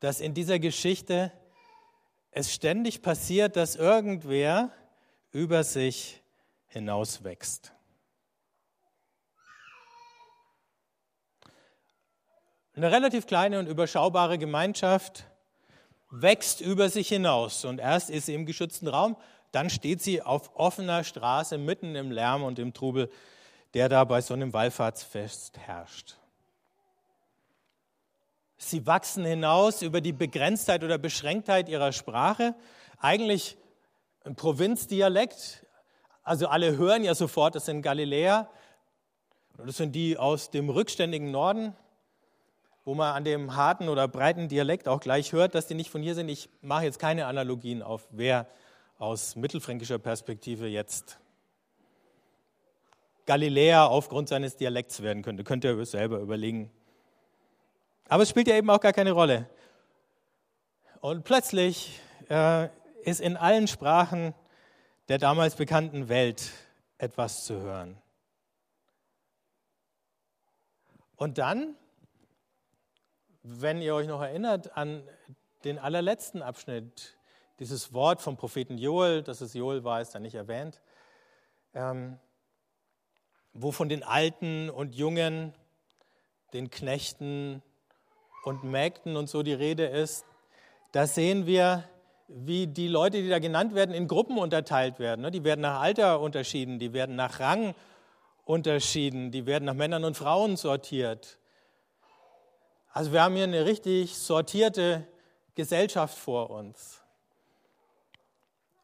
dass 0.00 0.20
in 0.20 0.34
dieser 0.34 0.58
Geschichte 0.58 1.32
es 2.30 2.52
ständig 2.52 3.00
passiert, 3.00 3.56
dass 3.56 3.76
irgendwer 3.76 4.70
über 5.32 5.64
sich 5.64 6.22
hinauswächst. 6.66 7.72
Eine 12.76 12.90
relativ 12.90 13.26
kleine 13.26 13.60
und 13.60 13.68
überschaubare 13.68 14.36
Gemeinschaft 14.36 15.26
wächst 16.10 16.60
über 16.60 16.88
sich 16.88 17.08
hinaus. 17.08 17.64
Und 17.64 17.78
erst 17.78 18.10
ist 18.10 18.26
sie 18.26 18.34
im 18.34 18.46
geschützten 18.46 18.88
Raum, 18.88 19.16
dann 19.52 19.70
steht 19.70 20.02
sie 20.02 20.20
auf 20.20 20.56
offener 20.56 21.04
Straße 21.04 21.56
mitten 21.56 21.94
im 21.94 22.10
Lärm 22.10 22.42
und 22.42 22.58
im 22.58 22.74
Trubel, 22.74 23.10
der 23.74 23.88
da 23.88 24.04
bei 24.04 24.20
so 24.20 24.34
einem 24.34 24.52
Wallfahrtsfest 24.52 25.58
herrscht. 25.58 26.16
Sie 28.56 28.86
wachsen 28.86 29.24
hinaus 29.24 29.82
über 29.82 30.00
die 30.00 30.12
Begrenztheit 30.12 30.84
oder 30.84 30.96
Beschränktheit 30.96 31.68
ihrer 31.68 31.92
Sprache. 31.92 32.54
Eigentlich 32.98 33.58
ein 34.24 34.36
Provinzdialekt. 34.36 35.66
Also 36.22 36.46
alle 36.48 36.76
hören 36.76 37.04
ja 37.04 37.14
sofort, 37.14 37.54
das 37.56 37.66
sind 37.66 37.82
Galiläer. 37.82 38.48
Das 39.58 39.76
sind 39.76 39.92
die 39.92 40.16
aus 40.16 40.50
dem 40.50 40.70
rückständigen 40.70 41.30
Norden 41.30 41.76
wo 42.84 42.94
man 42.94 43.14
an 43.14 43.24
dem 43.24 43.56
harten 43.56 43.88
oder 43.88 44.06
breiten 44.08 44.48
Dialekt 44.48 44.88
auch 44.88 45.00
gleich 45.00 45.32
hört, 45.32 45.54
dass 45.54 45.66
die 45.66 45.74
nicht 45.74 45.90
von 45.90 46.02
hier 46.02 46.14
sind. 46.14 46.28
Ich 46.28 46.50
mache 46.60 46.84
jetzt 46.84 46.98
keine 46.98 47.26
Analogien 47.26 47.82
auf, 47.82 48.06
wer 48.10 48.46
aus 48.98 49.36
mittelfränkischer 49.36 49.98
Perspektive 49.98 50.66
jetzt 50.66 51.18
Galiläer 53.26 53.88
aufgrund 53.88 54.28
seines 54.28 54.56
Dialekts 54.56 55.02
werden 55.02 55.22
könnte. 55.22 55.44
Könnt 55.44 55.64
ihr 55.64 55.84
selber 55.86 56.18
überlegen. 56.18 56.70
Aber 58.08 58.22
es 58.22 58.28
spielt 58.28 58.48
ja 58.48 58.56
eben 58.56 58.70
auch 58.70 58.80
gar 58.80 58.92
keine 58.92 59.12
Rolle. 59.12 59.48
Und 61.00 61.24
plötzlich 61.24 62.00
äh, 62.28 62.68
ist 63.02 63.20
in 63.20 63.36
allen 63.36 63.68
Sprachen 63.68 64.34
der 65.08 65.18
damals 65.18 65.56
bekannten 65.56 66.08
Welt 66.08 66.50
etwas 66.98 67.44
zu 67.44 67.60
hören. 67.60 67.98
Und 71.16 71.38
dann 71.38 71.76
wenn 73.44 73.82
ihr 73.82 73.94
euch 73.94 74.08
noch 74.08 74.22
erinnert 74.22 74.74
an 74.76 75.06
den 75.64 75.78
allerletzten 75.78 76.42
Abschnitt, 76.42 77.16
dieses 77.58 77.92
Wort 77.92 78.22
vom 78.22 78.36
Propheten 78.36 78.78
Joel, 78.78 79.22
dass 79.22 79.42
es 79.42 79.52
Joel 79.52 79.84
war, 79.84 80.00
ist 80.00 80.14
da 80.14 80.18
nicht 80.18 80.34
erwähnt, 80.34 80.80
ähm, 81.74 82.18
wo 83.54 83.70
von 83.70 83.88
den 83.88 84.02
Alten 84.02 84.68
und 84.68 84.94
Jungen, 84.94 85.54
den 86.52 86.70
Knechten 86.70 87.62
und 88.44 88.64
Mägden 88.64 89.16
und 89.16 89.30
so 89.30 89.42
die 89.42 89.54
Rede 89.54 89.86
ist, 89.86 90.26
da 90.92 91.06
sehen 91.06 91.46
wir, 91.46 91.84
wie 92.28 92.66
die 92.66 92.88
Leute, 92.88 93.22
die 93.22 93.28
da 93.28 93.38
genannt 93.38 93.74
werden, 93.74 93.94
in 93.94 94.08
Gruppen 94.08 94.38
unterteilt 94.38 94.98
werden. 94.98 95.22
Ne? 95.22 95.30
Die 95.30 95.44
werden 95.44 95.60
nach 95.60 95.80
Alter 95.80 96.20
unterschieden, 96.20 96.78
die 96.78 96.92
werden 96.92 97.16
nach 97.16 97.40
Rang 97.40 97.74
unterschieden, 98.44 99.30
die 99.30 99.46
werden 99.46 99.64
nach 99.64 99.74
Männern 99.74 100.04
und 100.04 100.16
Frauen 100.16 100.56
sortiert. 100.56 101.38
Also 102.92 103.12
wir 103.12 103.22
haben 103.22 103.34
hier 103.34 103.44
eine 103.44 103.64
richtig 103.64 104.16
sortierte 104.16 105.06
Gesellschaft 105.54 106.16
vor 106.16 106.50
uns. 106.50 107.00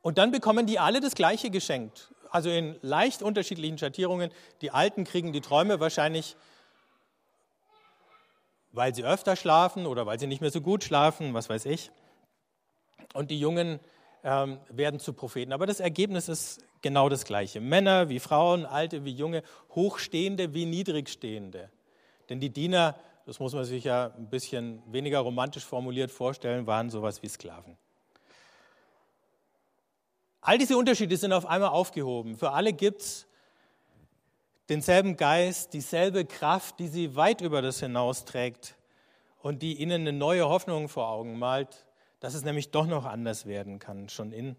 Und 0.03 0.19
dann 0.19 0.31
bekommen 0.31 0.67
die 0.67 0.79
alle 0.79 1.01
das 1.01 1.15
Gleiche 1.15 1.51
geschenkt. 1.51 2.11
Also 2.31 2.51
in 2.51 2.77
leicht 2.83 3.23
unterschiedlichen 3.23 3.79
Schattierungen. 3.79 4.31
Die 4.61 4.71
Alten 4.71 5.05
kriegen 5.05 5.33
die 5.33 5.41
Träume 5.41 5.81
wahrscheinlich, 5.81 6.37
weil 8.73 8.95
sie 8.95 9.05
öfter 9.05 9.37
schlafen 9.37 9.87
oder 9.87 10.07
weil 10.07 10.19
sie 10.19 10.27
nicht 10.27 10.41
mehr 10.41 10.51
so 10.51 10.61
gut 10.61 10.85
schlafen, 10.85 11.35
was 11.35 11.49
weiß 11.49 11.67
ich. 11.67 11.91
Und 13.15 13.31
die 13.31 13.41
Jungen 13.41 13.81
ähm, 14.23 14.59
werden 14.69 15.01
zu 15.01 15.13
Propheten. 15.13 15.53
Aber 15.53 15.67
das 15.67 15.81
Ergebnis 15.81 16.29
ist 16.29 16.65
genau 16.83 17.09
das 17.09 17.25
Gleiche. 17.25 17.61
Männer 17.61 18.09
wie 18.09 18.21
Frauen, 18.21 18.65
Alte 18.65 19.05
wie 19.05 19.13
Junge, 19.13 19.43
Hochstehende 19.75 20.55
wie 20.55 20.67
Niedrigstehende. 20.67 21.71
Denn 22.29 22.39
die 22.39 22.51
Diener 22.51 22.95
das 23.31 23.39
muss 23.39 23.53
man 23.53 23.65
sich 23.65 23.85
ja 23.85 24.13
ein 24.17 24.29
bisschen 24.29 24.83
weniger 24.93 25.21
romantisch 25.21 25.65
formuliert 25.65 26.11
vorstellen, 26.11 26.67
waren 26.67 26.91
sowas 26.91 27.23
wie 27.23 27.29
Sklaven. 27.29 27.77
All 30.41 30.57
diese 30.57 30.77
Unterschiede 30.77 31.17
sind 31.17 31.33
auf 31.33 31.47
einmal 31.47 31.71
aufgehoben. 31.71 32.37
Für 32.37 32.53
alle 32.53 32.73
gibt 32.73 33.03
es 33.03 33.27
denselben 34.71 35.17
Geist, 35.17 35.75
dieselbe 35.75 36.25
Kraft, 36.25 36.79
die 36.79 36.89
sie 36.89 37.17
weit 37.17 37.41
über 37.41 37.61
das 37.61 37.81
hinausträgt 37.81 38.77
und 39.43 39.63
die 39.63 39.75
ihnen 39.81 40.03
eine 40.03 40.13
neue 40.13 40.49
Hoffnung 40.49 40.89
vor 40.89 41.09
Augen 41.09 41.39
malt, 41.39 41.85
dass 42.21 42.35
es 42.35 42.45
nämlich 42.45 42.71
doch 42.71 42.87
noch 42.87 43.05
anders 43.05 43.47
werden 43.47 43.79
kann, 43.79 44.09
schon 44.09 44.33
in, 44.33 44.57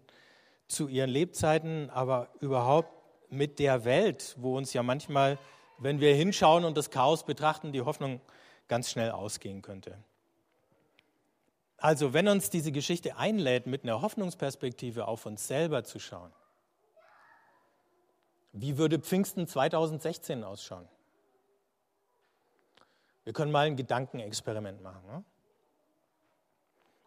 zu 0.68 0.88
ihren 0.88 1.10
Lebzeiten, 1.10 1.90
aber 1.90 2.28
überhaupt 2.40 2.92
mit 3.30 3.58
der 3.58 3.84
Welt, 3.84 4.36
wo 4.38 4.56
uns 4.56 4.72
ja 4.72 4.82
manchmal, 4.82 5.38
wenn 5.78 6.00
wir 6.00 6.14
hinschauen 6.14 6.64
und 6.64 6.76
das 6.76 6.90
Chaos 6.90 7.24
betrachten, 7.24 7.72
die 7.72 7.82
Hoffnung 7.82 8.20
ganz 8.68 8.90
schnell 8.90 9.10
ausgehen 9.10 9.62
könnte. 9.62 9.96
Also 11.82 12.12
wenn 12.12 12.28
uns 12.28 12.48
diese 12.48 12.70
Geschichte 12.70 13.16
einlädt, 13.16 13.66
mit 13.66 13.82
einer 13.82 14.02
Hoffnungsperspektive 14.02 15.08
auf 15.08 15.26
uns 15.26 15.48
selber 15.48 15.82
zu 15.82 15.98
schauen, 15.98 16.32
wie 18.52 18.78
würde 18.78 19.00
Pfingsten 19.00 19.48
2016 19.48 20.44
ausschauen? 20.44 20.88
Wir 23.24 23.32
können 23.32 23.50
mal 23.50 23.66
ein 23.66 23.74
Gedankenexperiment 23.74 24.80
machen. 24.80 25.04
Ne? 25.08 25.24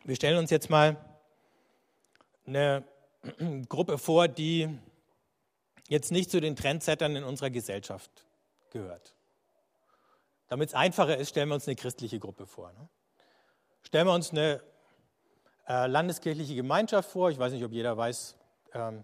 Wir 0.04 0.18
stellen 0.18 0.38
uns 0.38 0.50
jetzt 0.50 0.70
mal 0.70 0.98
eine 2.46 2.84
Gruppe 3.70 3.98
vor, 3.98 4.28
die 4.28 4.78
jetzt 5.88 6.12
nicht 6.12 6.30
zu 6.30 6.42
den 6.42 6.58
Trendsettern 6.58 7.16
in 7.16 7.24
unserer 7.24 7.50
Gesellschaft 7.50 8.12
gehört. 8.72 9.16
Damit 10.50 10.68
es 10.68 10.76
einfacher 10.76 11.16
ist, 11.16 11.30
stellen 11.30 11.48
wir 11.48 11.56
uns 11.56 11.66
eine 11.66 11.78
christliche 11.78 12.20
Gruppe 12.20 12.46
vor. 12.46 12.74
Ne? 12.74 12.90
Stellen 13.86 14.08
wir 14.08 14.14
uns 14.14 14.32
eine 14.32 14.62
äh, 15.68 15.86
landeskirchliche 15.86 16.56
Gemeinschaft 16.56 17.08
vor. 17.08 17.30
Ich 17.30 17.38
weiß 17.38 17.54
nicht, 17.54 17.64
ob 17.64 17.72
jeder 17.72 17.96
weiß, 17.96 18.36
ähm, 18.74 19.04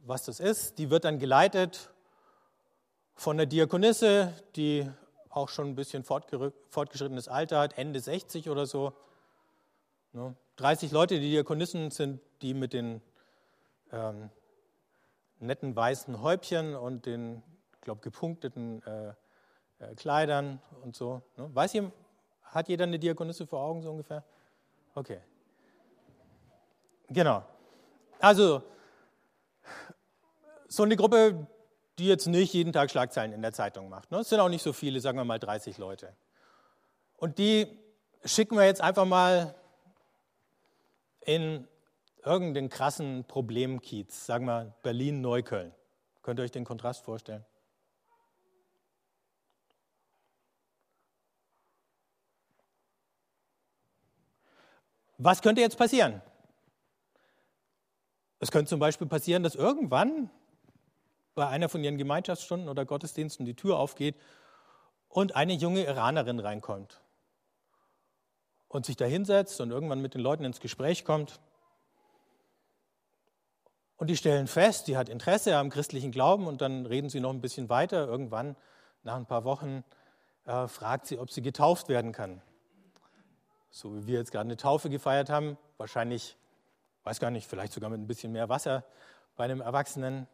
was 0.00 0.24
das 0.24 0.40
ist. 0.40 0.78
Die 0.78 0.90
wird 0.90 1.04
dann 1.04 1.20
geleitet 1.20 1.90
von 3.14 3.36
der 3.36 3.46
Diakonisse, 3.46 4.32
die 4.56 4.90
auch 5.30 5.48
schon 5.48 5.68
ein 5.68 5.76
bisschen 5.76 6.02
fortgeschrittenes 6.02 7.28
Alter 7.28 7.60
hat, 7.60 7.78
Ende 7.78 8.00
60 8.00 8.50
oder 8.50 8.66
so. 8.66 8.92
30 10.56 10.90
ne? 10.90 10.98
Leute, 10.98 11.20
die 11.20 11.30
Diakonissen 11.30 11.92
sind 11.92 12.20
die 12.42 12.54
mit 12.54 12.72
den 12.72 13.00
ähm, 13.92 14.30
netten 15.38 15.76
weißen 15.76 16.22
Häubchen 16.22 16.74
und 16.74 17.06
den, 17.06 17.40
ich 17.74 17.82
glaube, 17.82 18.00
gepunkteten 18.00 18.82
äh, 18.82 19.10
äh, 19.78 19.94
Kleidern 19.94 20.60
und 20.82 20.96
so. 20.96 21.22
Ne? 21.36 21.54
Weiß 21.54 21.72
ihr, 21.74 21.92
hat 22.56 22.68
jeder 22.68 22.84
eine 22.84 22.98
Diakonisse 22.98 23.46
vor 23.46 23.60
Augen 23.60 23.82
so 23.82 23.90
ungefähr? 23.90 24.24
Okay. 24.94 25.20
Genau. 27.08 27.44
Also, 28.18 28.62
so 30.66 30.82
eine 30.82 30.96
Gruppe, 30.96 31.46
die 31.98 32.06
jetzt 32.08 32.26
nicht 32.26 32.52
jeden 32.54 32.72
Tag 32.72 32.90
Schlagzeilen 32.90 33.32
in 33.32 33.42
der 33.42 33.52
Zeitung 33.52 33.88
macht. 33.88 34.10
Ne? 34.10 34.18
Es 34.18 34.30
sind 34.30 34.40
auch 34.40 34.48
nicht 34.48 34.62
so 34.62 34.72
viele, 34.72 35.00
sagen 35.00 35.18
wir 35.18 35.24
mal 35.24 35.38
30 35.38 35.78
Leute. 35.78 36.14
Und 37.16 37.38
die 37.38 37.66
schicken 38.24 38.56
wir 38.56 38.64
jetzt 38.64 38.80
einfach 38.80 39.04
mal 39.04 39.54
in 41.20 41.68
irgendeinen 42.24 42.68
krassen 42.68 43.24
Problemkiez, 43.24 44.26
sagen 44.26 44.46
wir 44.46 44.74
Berlin-Neukölln. 44.82 45.72
Könnt 46.22 46.40
ihr 46.40 46.42
euch 46.42 46.50
den 46.50 46.64
Kontrast 46.64 47.04
vorstellen? 47.04 47.44
Was 55.18 55.42
könnte 55.42 55.60
jetzt 55.60 55.78
passieren? 55.78 56.20
Es 58.38 58.50
könnte 58.50 58.68
zum 58.68 58.80
Beispiel 58.80 59.06
passieren, 59.06 59.42
dass 59.42 59.54
irgendwann 59.54 60.30
bei 61.34 61.46
einer 61.48 61.68
von 61.68 61.82
ihren 61.82 61.96
Gemeinschaftsstunden 61.96 62.68
oder 62.68 62.84
Gottesdiensten 62.84 63.46
die 63.46 63.54
Tür 63.54 63.78
aufgeht 63.78 64.16
und 65.08 65.36
eine 65.36 65.54
junge 65.54 65.84
Iranerin 65.84 66.38
reinkommt 66.38 67.00
und 68.68 68.84
sich 68.84 68.96
da 68.96 69.04
hinsetzt 69.04 69.60
und 69.60 69.70
irgendwann 69.70 70.02
mit 70.02 70.14
den 70.14 70.20
Leuten 70.20 70.44
ins 70.44 70.60
Gespräch 70.60 71.04
kommt. 71.04 71.40
Und 73.96 74.08
die 74.08 74.16
stellen 74.16 74.46
fest, 74.46 74.88
die 74.88 74.98
hat 74.98 75.08
Interesse 75.08 75.56
am 75.56 75.70
christlichen 75.70 76.12
Glauben 76.12 76.46
und 76.46 76.60
dann 76.60 76.84
reden 76.84 77.08
sie 77.08 77.20
noch 77.20 77.30
ein 77.30 77.40
bisschen 77.40 77.70
weiter. 77.70 78.06
Irgendwann, 78.06 78.56
nach 79.02 79.16
ein 79.16 79.24
paar 79.24 79.44
Wochen, 79.44 79.82
äh, 80.44 80.68
fragt 80.68 81.06
sie, 81.06 81.18
ob 81.18 81.30
sie 81.30 81.40
getauft 81.40 81.88
werden 81.88 82.12
kann. 82.12 82.42
So 83.70 83.94
wie 83.94 84.06
wir 84.06 84.18
jetzt 84.18 84.32
gerade 84.32 84.46
eine 84.46 84.56
Taufe 84.56 84.90
gefeiert 84.90 85.28
haben, 85.28 85.58
wahrscheinlich, 85.76 86.36
weiß 87.04 87.20
gar 87.20 87.30
nicht, 87.30 87.46
vielleicht 87.46 87.72
sogar 87.72 87.90
mit 87.90 88.00
ein 88.00 88.06
bisschen 88.06 88.32
mehr 88.32 88.48
Wasser 88.48 88.84
bei 89.36 89.44
einem 89.44 89.60
Erwachsenen. 89.60 90.26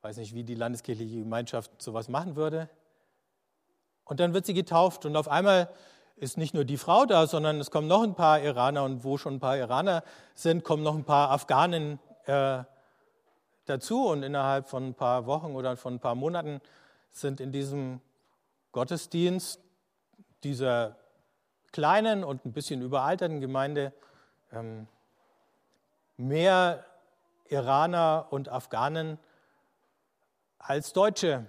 Weiß 0.00 0.16
nicht, 0.16 0.34
wie 0.34 0.44
die 0.44 0.54
landeskirchliche 0.54 1.20
Gemeinschaft 1.20 1.70
sowas 1.80 2.08
machen 2.08 2.34
würde. 2.34 2.68
Und 4.04 4.20
dann 4.20 4.34
wird 4.34 4.46
sie 4.46 4.54
getauft 4.54 5.06
und 5.06 5.16
auf 5.16 5.28
einmal 5.28 5.68
ist 6.16 6.36
nicht 6.36 6.54
nur 6.54 6.64
die 6.64 6.76
Frau 6.76 7.04
da, 7.04 7.26
sondern 7.26 7.60
es 7.60 7.70
kommen 7.70 7.88
noch 7.88 8.02
ein 8.02 8.14
paar 8.14 8.40
Iraner 8.40 8.84
und 8.84 9.04
wo 9.04 9.16
schon 9.16 9.34
ein 9.34 9.40
paar 9.40 9.56
Iraner 9.56 10.02
sind, 10.34 10.64
kommen 10.64 10.82
noch 10.82 10.94
ein 10.94 11.04
paar 11.04 11.30
Afghanen 11.30 11.98
äh, 12.26 12.64
dazu 13.64 14.06
und 14.06 14.22
innerhalb 14.22 14.68
von 14.68 14.88
ein 14.88 14.94
paar 14.94 15.26
Wochen 15.26 15.54
oder 15.54 15.76
von 15.76 15.94
ein 15.94 16.00
paar 16.00 16.14
Monaten 16.14 16.60
sind 17.10 17.40
in 17.40 17.52
diesem 17.52 18.00
Gottesdienst 18.72 19.60
dieser 20.44 20.96
kleinen 21.72 22.24
und 22.24 22.44
ein 22.44 22.52
bisschen 22.52 22.82
überalterten 22.82 23.40
Gemeinde 23.40 23.92
ähm, 24.52 24.86
mehr 26.16 26.84
Iraner 27.48 28.28
und 28.30 28.48
Afghanen 28.48 29.18
als 30.58 30.92
Deutsche. 30.92 31.46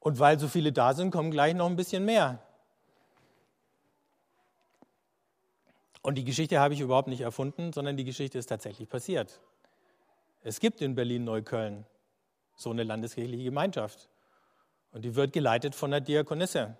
Und 0.00 0.18
weil 0.18 0.38
so 0.38 0.48
viele 0.48 0.72
da 0.72 0.94
sind, 0.94 1.10
kommen 1.10 1.30
gleich 1.30 1.54
noch 1.54 1.66
ein 1.66 1.76
bisschen 1.76 2.04
mehr. 2.04 2.40
Und 6.02 6.16
die 6.16 6.24
Geschichte 6.24 6.58
habe 6.58 6.74
ich 6.74 6.80
überhaupt 6.80 7.06
nicht 7.06 7.20
erfunden, 7.20 7.72
sondern 7.72 7.96
die 7.96 8.04
Geschichte 8.04 8.36
ist 8.36 8.46
tatsächlich 8.46 8.88
passiert. 8.88 9.40
Es 10.42 10.58
gibt 10.58 10.80
in 10.80 10.96
Berlin-Neukölln 10.96 11.86
so 12.56 12.70
eine 12.70 12.82
landeskirchliche 12.82 13.44
Gemeinschaft. 13.44 14.08
Und 14.92 15.02
die 15.02 15.14
wird 15.14 15.32
geleitet 15.32 15.74
von 15.74 15.90
der 15.90 16.00
Diakonisse. 16.00 16.76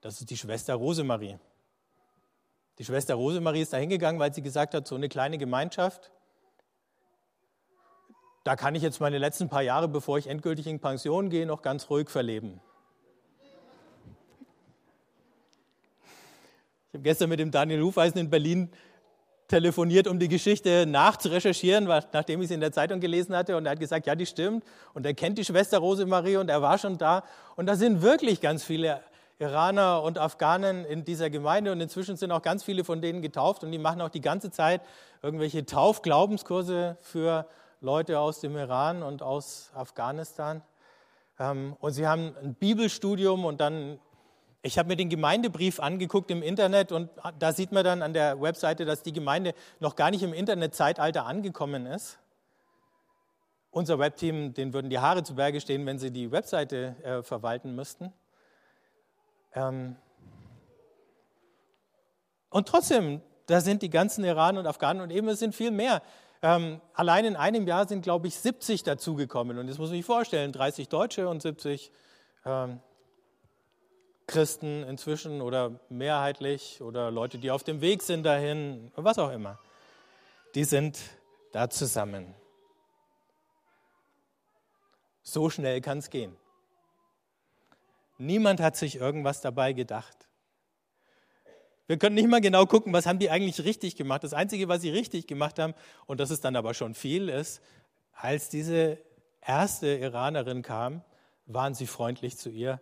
Das 0.00 0.20
ist 0.20 0.30
die 0.30 0.36
Schwester 0.36 0.74
Rosemarie. 0.74 1.38
Die 2.78 2.84
Schwester 2.84 3.14
Rosemarie 3.14 3.62
ist 3.62 3.72
da 3.72 3.76
hingegangen, 3.76 4.20
weil 4.20 4.32
sie 4.32 4.42
gesagt 4.42 4.74
hat, 4.74 4.86
so 4.86 4.94
eine 4.94 5.08
kleine 5.08 5.38
Gemeinschaft, 5.38 6.10
da 8.44 8.56
kann 8.56 8.74
ich 8.74 8.82
jetzt 8.82 9.00
meine 9.00 9.18
letzten 9.18 9.48
paar 9.48 9.62
Jahre, 9.62 9.86
bevor 9.86 10.18
ich 10.18 10.26
endgültig 10.26 10.66
in 10.66 10.80
Pension 10.80 11.30
gehe, 11.30 11.46
noch 11.46 11.62
ganz 11.62 11.90
ruhig 11.90 12.10
verleben. 12.10 12.60
Ich 16.88 16.94
habe 16.94 17.04
gestern 17.04 17.28
mit 17.28 17.38
dem 17.38 17.50
Daniel 17.50 17.82
Hufeisen 17.82 18.18
in 18.18 18.30
Berlin 18.30 18.70
telefoniert, 19.52 20.08
um 20.08 20.18
die 20.18 20.28
Geschichte 20.28 20.86
nachzurecherchieren, 20.86 21.84
nachdem 21.84 22.40
ich 22.40 22.48
sie 22.48 22.54
in 22.54 22.60
der 22.60 22.72
Zeitung 22.72 23.00
gelesen 23.00 23.36
hatte. 23.36 23.54
Und 23.54 23.66
er 23.66 23.72
hat 23.72 23.80
gesagt, 23.80 24.06
ja, 24.06 24.14
die 24.14 24.24
stimmt. 24.24 24.64
Und 24.94 25.04
er 25.04 25.12
kennt 25.12 25.36
die 25.36 25.44
Schwester 25.44 25.78
Rosemarie 25.78 26.38
und 26.38 26.48
er 26.48 26.62
war 26.62 26.78
schon 26.78 26.96
da. 26.96 27.22
Und 27.54 27.66
da 27.66 27.76
sind 27.76 28.00
wirklich 28.00 28.40
ganz 28.40 28.64
viele 28.64 29.02
Iraner 29.38 30.02
und 30.02 30.16
Afghanen 30.16 30.86
in 30.86 31.04
dieser 31.04 31.28
Gemeinde. 31.28 31.70
Und 31.70 31.82
inzwischen 31.82 32.16
sind 32.16 32.32
auch 32.32 32.40
ganz 32.40 32.64
viele 32.64 32.82
von 32.82 33.02
denen 33.02 33.20
getauft. 33.20 33.62
Und 33.62 33.72
die 33.72 33.78
machen 33.78 34.00
auch 34.00 34.08
die 34.08 34.22
ganze 34.22 34.50
Zeit 34.50 34.80
irgendwelche 35.20 35.66
Taufglaubenskurse 35.66 36.96
für 37.02 37.46
Leute 37.82 38.20
aus 38.20 38.40
dem 38.40 38.56
Iran 38.56 39.02
und 39.02 39.20
aus 39.20 39.70
Afghanistan. 39.74 40.62
Ähm, 41.38 41.76
und 41.78 41.92
sie 41.92 42.06
haben 42.06 42.34
ein 42.42 42.54
Bibelstudium 42.54 43.44
und 43.44 43.60
dann 43.60 43.98
ich 44.62 44.78
habe 44.78 44.88
mir 44.88 44.96
den 44.96 45.08
Gemeindebrief 45.08 45.80
angeguckt 45.80 46.30
im 46.30 46.40
Internet 46.40 46.92
und 46.92 47.10
da 47.38 47.52
sieht 47.52 47.72
man 47.72 47.82
dann 47.82 48.00
an 48.00 48.12
der 48.12 48.40
Webseite, 48.40 48.84
dass 48.84 49.02
die 49.02 49.12
Gemeinde 49.12 49.54
noch 49.80 49.96
gar 49.96 50.12
nicht 50.12 50.22
im 50.22 50.32
Internetzeitalter 50.32 51.26
angekommen 51.26 51.84
ist. 51.84 52.18
Unser 53.72 53.98
Webteam, 53.98 54.54
denen 54.54 54.72
würden 54.72 54.88
die 54.88 55.00
Haare 55.00 55.24
zu 55.24 55.34
Berge 55.34 55.60
stehen, 55.60 55.84
wenn 55.84 55.98
sie 55.98 56.12
die 56.12 56.30
Webseite 56.30 56.94
äh, 57.02 57.22
verwalten 57.22 57.74
müssten. 57.74 58.12
Ähm 59.54 59.96
und 62.50 62.68
trotzdem, 62.68 63.20
da 63.46 63.60
sind 63.60 63.82
die 63.82 63.90
ganzen 63.90 64.24
Iraner 64.24 64.60
und 64.60 64.66
Afghanen 64.66 65.02
und 65.02 65.10
eben 65.10 65.26
es 65.28 65.40
sind 65.40 65.54
viel 65.54 65.70
mehr. 65.72 66.02
Ähm, 66.42 66.80
allein 66.94 67.24
in 67.24 67.34
einem 67.34 67.66
Jahr 67.66 67.88
sind, 67.88 68.02
glaube 68.02 68.28
ich, 68.28 68.36
70 68.36 68.84
dazugekommen. 68.84 69.58
Und 69.58 69.66
das 69.66 69.78
muss 69.78 69.88
man 69.88 69.96
sich 69.96 70.04
vorstellen, 70.04 70.52
30 70.52 70.88
Deutsche 70.88 71.28
und 71.28 71.40
70 71.40 71.90
ähm, 72.44 72.80
Christen 74.26 74.82
inzwischen 74.84 75.40
oder 75.40 75.80
mehrheitlich 75.88 76.80
oder 76.80 77.10
Leute, 77.10 77.38
die 77.38 77.50
auf 77.50 77.64
dem 77.64 77.80
Weg 77.80 78.02
sind 78.02 78.22
dahin, 78.22 78.90
was 78.94 79.18
auch 79.18 79.30
immer, 79.30 79.58
die 80.54 80.64
sind 80.64 80.98
da 81.52 81.68
zusammen. 81.68 82.34
So 85.22 85.50
schnell 85.50 85.80
kann 85.80 85.98
es 85.98 86.10
gehen. 86.10 86.36
Niemand 88.18 88.60
hat 88.60 88.76
sich 88.76 88.96
irgendwas 88.96 89.40
dabei 89.40 89.72
gedacht. 89.72 90.28
Wir 91.86 91.98
können 91.98 92.14
nicht 92.14 92.28
mal 92.28 92.40
genau 92.40 92.66
gucken, 92.66 92.92
was 92.92 93.06
haben 93.06 93.18
die 93.18 93.30
eigentlich 93.30 93.64
richtig 93.64 93.96
gemacht. 93.96 94.24
Das 94.24 94.32
Einzige, 94.32 94.68
was 94.68 94.82
sie 94.82 94.90
richtig 94.90 95.26
gemacht 95.26 95.58
haben, 95.58 95.74
und 96.06 96.20
das 96.20 96.30
ist 96.30 96.44
dann 96.44 96.56
aber 96.56 96.74
schon 96.74 96.94
viel, 96.94 97.28
ist, 97.28 97.60
als 98.12 98.48
diese 98.48 98.98
erste 99.40 99.88
Iranerin 99.88 100.62
kam, 100.62 101.02
waren 101.46 101.74
sie 101.74 101.86
freundlich 101.86 102.38
zu 102.38 102.48
ihr 102.48 102.80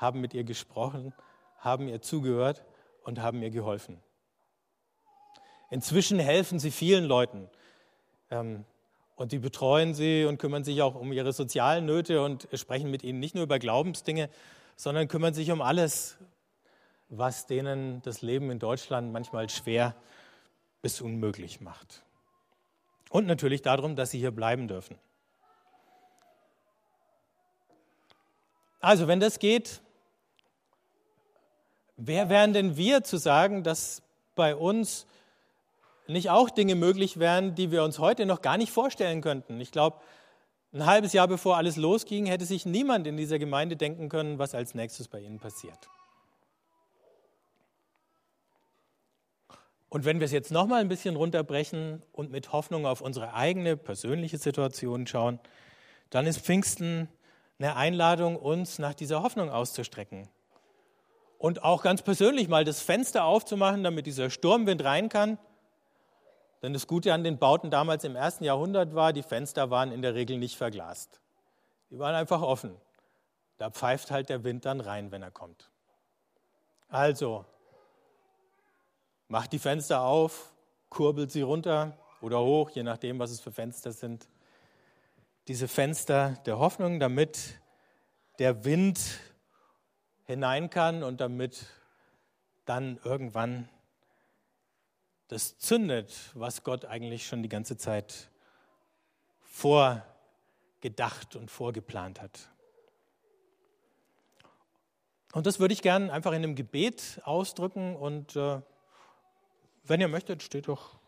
haben 0.00 0.20
mit 0.20 0.32
ihr 0.32 0.44
gesprochen, 0.44 1.12
haben 1.58 1.88
ihr 1.88 2.00
zugehört 2.00 2.64
und 3.04 3.20
haben 3.20 3.42
ihr 3.42 3.50
geholfen. 3.50 4.00
Inzwischen 5.68 6.18
helfen 6.18 6.58
sie 6.58 6.70
vielen 6.70 7.04
Leuten 7.04 7.48
ähm, 8.30 8.64
und 9.14 9.32
die 9.32 9.38
betreuen 9.38 9.92
sie 9.94 10.24
und 10.24 10.38
kümmern 10.38 10.64
sich 10.64 10.80
auch 10.82 10.94
um 10.94 11.12
ihre 11.12 11.32
sozialen 11.32 11.84
Nöte 11.84 12.22
und 12.22 12.48
sprechen 12.54 12.90
mit 12.90 13.04
ihnen 13.04 13.20
nicht 13.20 13.34
nur 13.34 13.44
über 13.44 13.58
Glaubensdinge, 13.58 14.30
sondern 14.74 15.06
kümmern 15.06 15.34
sich 15.34 15.52
um 15.52 15.60
alles, 15.60 16.16
was 17.10 17.46
denen 17.46 18.00
das 18.02 18.22
Leben 18.22 18.50
in 18.50 18.58
Deutschland 18.58 19.12
manchmal 19.12 19.50
schwer 19.50 19.94
bis 20.80 21.02
unmöglich 21.02 21.60
macht. 21.60 22.02
Und 23.10 23.26
natürlich 23.26 23.60
darum, 23.60 23.96
dass 23.96 24.12
sie 24.12 24.18
hier 24.18 24.30
bleiben 24.30 24.66
dürfen. 24.68 24.96
Also, 28.80 29.08
wenn 29.08 29.20
das 29.20 29.38
geht, 29.38 29.82
wer 32.00 32.28
wären 32.28 32.52
denn 32.52 32.76
wir 32.76 33.04
zu 33.04 33.18
sagen, 33.18 33.62
dass 33.62 34.02
bei 34.34 34.56
uns 34.56 35.06
nicht 36.06 36.30
auch 36.30 36.50
Dinge 36.50 36.74
möglich 36.74 37.18
wären, 37.18 37.54
die 37.54 37.70
wir 37.70 37.84
uns 37.84 37.98
heute 37.98 38.26
noch 38.26 38.42
gar 38.42 38.56
nicht 38.56 38.72
vorstellen 38.72 39.20
könnten? 39.20 39.60
Ich 39.60 39.70
glaube, 39.70 40.00
ein 40.72 40.86
halbes 40.86 41.12
Jahr 41.12 41.28
bevor 41.28 41.56
alles 41.56 41.76
losging, 41.76 42.26
hätte 42.26 42.44
sich 42.44 42.64
niemand 42.64 43.06
in 43.06 43.16
dieser 43.16 43.38
Gemeinde 43.38 43.76
denken 43.76 44.08
können, 44.08 44.38
was 44.38 44.54
als 44.54 44.74
nächstes 44.74 45.08
bei 45.08 45.20
ihnen 45.20 45.38
passiert. 45.38 45.88
Und 49.88 50.04
wenn 50.04 50.20
wir 50.20 50.24
es 50.24 50.32
jetzt 50.32 50.52
nochmal 50.52 50.80
ein 50.80 50.88
bisschen 50.88 51.16
runterbrechen 51.16 52.02
und 52.12 52.30
mit 52.30 52.52
Hoffnung 52.52 52.86
auf 52.86 53.00
unsere 53.00 53.34
eigene 53.34 53.76
persönliche 53.76 54.38
Situation 54.38 55.08
schauen, 55.08 55.40
dann 56.10 56.26
ist 56.26 56.40
Pfingsten 56.40 57.08
eine 57.58 57.74
Einladung, 57.74 58.36
uns 58.36 58.78
nach 58.78 58.94
dieser 58.94 59.22
Hoffnung 59.22 59.50
auszustrecken. 59.50 60.28
Und 61.40 61.64
auch 61.64 61.82
ganz 61.82 62.02
persönlich 62.02 62.48
mal 62.48 62.66
das 62.66 62.82
Fenster 62.82 63.24
aufzumachen, 63.24 63.82
damit 63.82 64.04
dieser 64.04 64.28
Sturmwind 64.28 64.84
rein 64.84 65.08
kann. 65.08 65.38
Denn 66.62 66.74
das 66.74 66.86
Gute 66.86 67.14
an 67.14 67.24
den 67.24 67.38
Bauten 67.38 67.70
damals 67.70 68.04
im 68.04 68.14
ersten 68.14 68.44
Jahrhundert 68.44 68.94
war, 68.94 69.14
die 69.14 69.22
Fenster 69.22 69.70
waren 69.70 69.90
in 69.90 70.02
der 70.02 70.14
Regel 70.14 70.36
nicht 70.36 70.58
verglast. 70.58 71.18
Die 71.90 71.98
waren 71.98 72.14
einfach 72.14 72.42
offen. 72.42 72.76
Da 73.56 73.70
pfeift 73.70 74.10
halt 74.10 74.28
der 74.28 74.44
Wind 74.44 74.66
dann 74.66 74.82
rein, 74.82 75.12
wenn 75.12 75.22
er 75.22 75.30
kommt. 75.30 75.70
Also, 76.90 77.46
macht 79.28 79.54
die 79.54 79.58
Fenster 79.58 80.02
auf, 80.02 80.52
kurbelt 80.90 81.32
sie 81.32 81.40
runter 81.40 81.96
oder 82.20 82.40
hoch, 82.40 82.68
je 82.68 82.82
nachdem, 82.82 83.18
was 83.18 83.30
es 83.30 83.40
für 83.40 83.50
Fenster 83.50 83.92
sind. 83.92 84.28
Diese 85.48 85.68
Fenster 85.68 86.34
der 86.44 86.58
Hoffnung, 86.58 87.00
damit 87.00 87.58
der 88.38 88.66
Wind 88.66 89.00
hinein 90.30 90.70
kann 90.70 91.02
und 91.02 91.20
damit 91.20 91.66
dann 92.64 93.00
irgendwann 93.02 93.68
das 95.26 95.58
zündet, 95.58 96.30
was 96.34 96.62
Gott 96.62 96.84
eigentlich 96.84 97.26
schon 97.26 97.42
die 97.42 97.48
ganze 97.48 97.76
Zeit 97.76 98.30
vorgedacht 99.40 101.34
und 101.34 101.50
vorgeplant 101.50 102.20
hat. 102.20 102.48
Und 105.32 105.46
das 105.46 105.58
würde 105.58 105.74
ich 105.74 105.82
gerne 105.82 106.12
einfach 106.12 106.30
in 106.30 106.38
einem 106.38 106.54
Gebet 106.54 107.20
ausdrücken 107.24 107.96
und 107.96 108.36
äh, 108.36 108.60
wenn 109.82 110.00
ihr 110.00 110.08
möchtet, 110.08 110.44
steht 110.44 110.68
doch. 110.68 110.99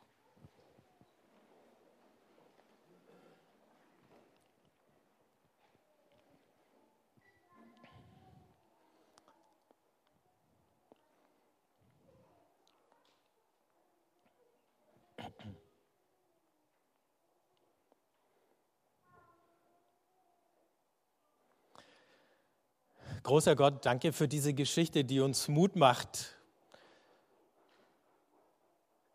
Großer 23.23 23.55
Gott, 23.55 23.87
danke 23.87 24.13
für 24.13 24.27
diese 24.27 24.53
Geschichte, 24.53 25.05
die 25.05 25.21
uns 25.21 25.47
Mut 25.47 25.77
macht, 25.77 26.35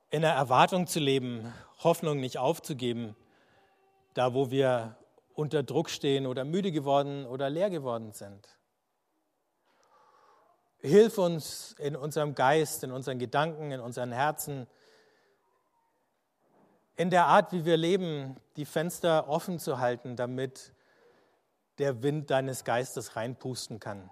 in 0.09 0.21
der 0.21 0.31
Erwartung 0.31 0.87
zu 0.87 1.01
leben, 1.01 1.53
Hoffnung 1.83 2.21
nicht 2.21 2.37
aufzugeben, 2.37 3.17
da 4.13 4.33
wo 4.33 4.49
wir 4.49 4.95
unter 5.33 5.61
Druck 5.61 5.89
stehen 5.89 6.25
oder 6.25 6.45
müde 6.45 6.71
geworden 6.71 7.25
oder 7.25 7.49
leer 7.49 7.69
geworden 7.69 8.13
sind. 8.13 8.47
Hilf 10.79 11.17
uns 11.17 11.75
in 11.77 11.97
unserem 11.97 12.33
Geist, 12.33 12.85
in 12.85 12.93
unseren 12.93 13.19
Gedanken, 13.19 13.73
in 13.73 13.81
unseren 13.81 14.13
Herzen, 14.13 14.67
in 16.95 17.09
der 17.09 17.25
Art, 17.25 17.51
wie 17.51 17.65
wir 17.65 17.75
leben, 17.75 18.37
die 18.55 18.65
Fenster 18.65 19.27
offen 19.27 19.59
zu 19.59 19.79
halten, 19.79 20.15
damit 20.15 20.71
der 21.79 22.01
Wind 22.03 22.29
deines 22.29 22.63
Geistes 22.63 23.15
reinpusten 23.15 23.79
kann. 23.79 24.09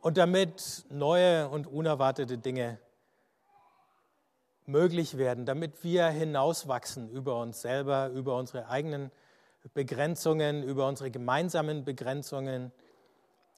Und 0.00 0.18
damit 0.18 0.84
neue 0.90 1.48
und 1.48 1.66
unerwartete 1.66 2.36
Dinge 2.38 2.78
möglich 4.66 5.16
werden, 5.16 5.46
damit 5.46 5.84
wir 5.84 6.06
hinauswachsen 6.08 7.08
über 7.10 7.40
uns 7.40 7.62
selber, 7.62 8.08
über 8.08 8.36
unsere 8.36 8.68
eigenen 8.68 9.10
Begrenzungen, 9.74 10.62
über 10.62 10.88
unsere 10.88 11.10
gemeinsamen 11.10 11.84
Begrenzungen, 11.84 12.72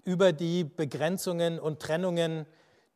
über 0.05 0.33
die 0.33 0.65
Begrenzungen 0.65 1.59
und 1.59 1.81
Trennungen, 1.81 2.47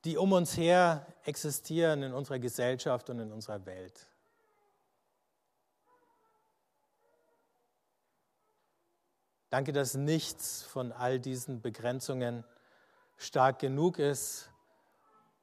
die 0.04 0.16
um 0.16 0.32
uns 0.32 0.56
her 0.56 1.06
existieren 1.24 2.02
in 2.02 2.12
unserer 2.12 2.38
Gesellschaft 2.38 3.08
und 3.10 3.18
in 3.18 3.32
unserer 3.32 3.64
Welt. 3.66 4.06
Danke, 9.50 9.72
dass 9.72 9.94
nichts 9.94 10.62
von 10.62 10.92
all 10.92 11.18
diesen 11.18 11.62
Begrenzungen 11.62 12.44
stark 13.16 13.58
genug 13.58 13.98
ist, 13.98 14.50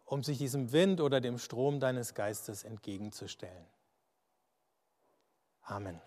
um 0.05 0.23
sich 0.23 0.37
diesem 0.37 0.71
Wind 0.71 1.01
oder 1.01 1.19
dem 1.21 1.39
Strom 1.39 1.79
deines 1.79 2.13
Geistes 2.13 2.63
entgegenzustellen. 2.63 3.65
Amen. 5.63 5.99